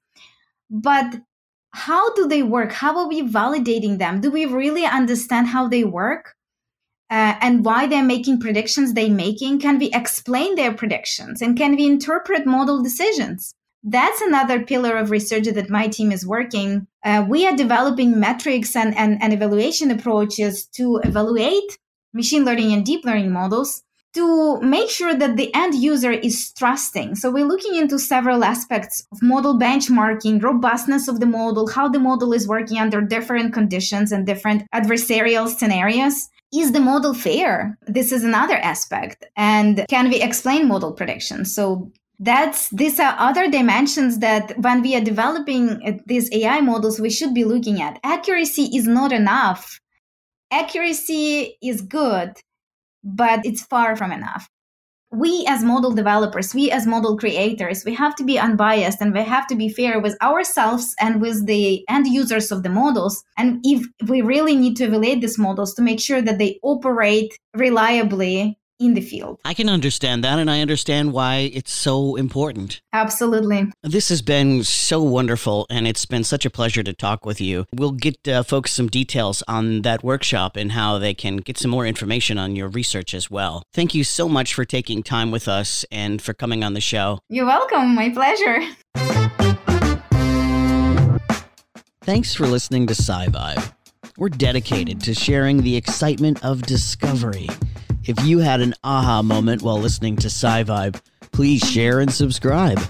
but 0.70 1.20
how 1.72 2.14
do 2.14 2.29
they 2.29 2.42
work? 2.42 2.72
How 2.72 2.96
are 2.98 3.09
we 3.09 3.22
validating 3.22 3.98
them? 3.98 4.20
Do 4.20 4.31
we 4.31 4.46
really 4.46 4.85
understand 4.85 5.48
how 5.48 5.68
they 5.68 5.85
work? 5.85 6.35
Uh, 7.11 7.37
and 7.40 7.64
why 7.64 7.87
they're 7.87 8.03
making 8.03 8.40
predictions 8.40 8.94
they're 8.94 9.11
making? 9.11 9.61
Can 9.61 9.79
we 9.79 9.90
explain 9.92 10.55
their 10.55 10.72
predictions? 10.72 11.42
And 11.42 11.57
can 11.57 11.77
we 11.77 11.87
interpret 11.87 12.46
model 12.46 12.83
decisions? 12.83 13.55
That's 13.83 14.20
another 14.22 14.64
pillar 14.64 14.96
of 14.96 15.11
research 15.11 15.44
that 15.44 15.68
my 15.68 15.88
team 15.88 16.11
is 16.11 16.27
working. 16.27 16.87
Uh, 17.05 17.24
we 17.29 17.46
are 17.46 17.55
developing 17.55 18.18
metrics 18.18 18.74
and, 18.74 18.96
and, 18.96 19.22
and 19.22 19.33
evaluation 19.33 19.90
approaches 19.90 20.66
to 20.74 21.00
evaluate 21.05 21.79
machine 22.14 22.44
learning 22.44 22.72
and 22.72 22.85
deep 22.87 23.05
learning 23.05 23.31
models 23.31 23.84
to 24.14 24.61
make 24.61 24.88
sure 24.88 25.14
that 25.14 25.37
the 25.37 25.53
end 25.55 25.74
user 25.74 26.12
is 26.12 26.53
trusting. 26.53 27.16
So 27.16 27.31
we're 27.31 27.44
looking 27.44 27.74
into 27.74 27.98
several 27.98 28.44
aspects 28.44 29.05
of 29.12 29.20
model 29.22 29.59
benchmarking, 29.59 30.42
robustness 30.42 31.09
of 31.09 31.18
the 31.20 31.27
model, 31.27 31.68
how 31.68 31.88
the 31.88 31.98
model 31.98 32.33
is 32.33 32.46
working 32.46 32.79
under 32.79 33.00
different 33.00 33.53
conditions 33.53 34.12
and 34.12 34.24
different 34.24 34.62
adversarial 34.72 35.48
scenarios. 35.48 36.29
Is 36.53 36.70
the 36.70 36.81
model 36.81 37.14
fair? 37.14 37.77
This 37.88 38.12
is 38.12 38.22
another 38.22 38.57
aspect. 38.57 39.24
And 39.37 39.85
can 39.88 40.09
we 40.09 40.22
explain 40.22 40.68
model 40.68 40.92
predictions? 40.92 41.53
So 41.53 41.90
that's 42.20 42.70
these 42.70 43.00
are 43.00 43.16
other 43.18 43.50
dimensions 43.50 44.20
that 44.20 44.57
when 44.61 44.81
we 44.81 44.94
are 44.94 45.00
developing 45.00 46.00
these 46.07 46.33
AI 46.33 46.61
models, 46.61 47.00
we 47.00 47.11
should 47.11 47.35
be 47.35 47.42
looking 47.44 47.83
at. 47.83 47.98
Accuracy 48.05 48.70
is 48.72 48.87
not 48.87 49.11
enough. 49.11 49.81
Accuracy 50.53 51.59
is 51.61 51.83
good 51.83 52.40
but 53.04 53.44
it's 53.44 53.62
far 53.62 53.96
from 53.96 54.10
enough. 54.10 54.48
We, 55.12 55.44
as 55.46 55.62
model 55.62 55.92
developers, 55.92 56.54
we, 56.54 56.72
as 56.72 56.88
model 56.88 57.16
creators, 57.16 57.84
we 57.84 57.94
have 57.94 58.16
to 58.16 58.24
be 58.24 58.36
unbiased 58.36 59.00
and 59.00 59.14
we 59.14 59.22
have 59.22 59.46
to 59.46 59.54
be 59.54 59.68
fair 59.68 60.00
with 60.00 60.20
ourselves 60.20 60.92
and 60.98 61.20
with 61.20 61.46
the 61.46 61.84
end 61.88 62.08
users 62.08 62.50
of 62.50 62.64
the 62.64 62.68
models. 62.68 63.22
And 63.38 63.60
if 63.62 63.86
we 64.08 64.22
really 64.22 64.56
need 64.56 64.76
to 64.78 64.84
evaluate 64.84 65.20
these 65.20 65.38
models 65.38 65.74
to 65.74 65.82
make 65.82 66.00
sure 66.00 66.20
that 66.20 66.38
they 66.38 66.58
operate 66.64 67.38
reliably 67.54 68.58
in 68.78 68.94
the 68.94 69.00
field. 69.00 69.38
I 69.44 69.54
can 69.54 69.68
understand 69.68 70.24
that, 70.24 70.38
and 70.38 70.50
I 70.50 70.60
understand 70.60 71.12
why 71.12 71.50
it's 71.52 71.72
so 71.72 72.16
important. 72.16 72.80
Absolutely. 72.92 73.70
This 73.82 74.08
has 74.08 74.22
been 74.22 74.64
so 74.64 75.02
wonderful, 75.02 75.66
and 75.70 75.87
it's 75.87 76.06
been 76.06 76.24
such 76.24 76.44
a 76.44 76.50
pleasure 76.50 76.82
to 76.82 76.92
talk 76.92 77.24
with 77.24 77.40
you. 77.40 77.66
We'll 77.74 77.92
get 77.92 78.26
uh, 78.26 78.42
folks 78.42 78.72
some 78.72 78.88
details 78.88 79.42
on 79.48 79.82
that 79.82 80.02
workshop 80.02 80.56
and 80.56 80.72
how 80.72 80.98
they 80.98 81.14
can 81.14 81.38
get 81.38 81.58
some 81.58 81.70
more 81.70 81.87
information 81.87 82.38
on 82.38 82.56
your 82.56 82.68
research 82.68 83.14
as 83.14 83.30
well. 83.30 83.62
Thank 83.72 83.94
you 83.94 84.04
so 84.04 84.28
much 84.28 84.54
for 84.54 84.64
taking 84.64 85.02
time 85.02 85.30
with 85.30 85.48
us 85.48 85.84
and 85.90 86.20
for 86.20 86.34
coming 86.34 86.64
on 86.64 86.74
the 86.74 86.80
show. 86.80 87.20
You're 87.28 87.46
welcome. 87.46 87.94
My 87.94 88.10
pleasure. 88.10 88.60
Thanks 92.02 92.34
for 92.34 92.46
listening 92.46 92.87
to 92.88 92.94
SciVibe. 92.94 93.72
We're 94.18 94.28
dedicated 94.28 95.00
to 95.02 95.14
sharing 95.14 95.62
the 95.62 95.76
excitement 95.76 96.44
of 96.44 96.62
discovery 96.62 97.48
if 98.06 98.22
you 98.24 98.38
had 98.38 98.60
an 98.60 98.74
aha 98.84 99.22
moment 99.22 99.62
while 99.62 99.78
listening 99.78 100.16
to 100.16 100.28
SciVibe, 100.28 101.00
please 101.32 101.62
share 101.62 102.00
and 102.00 102.12
subscribe. 102.12 102.80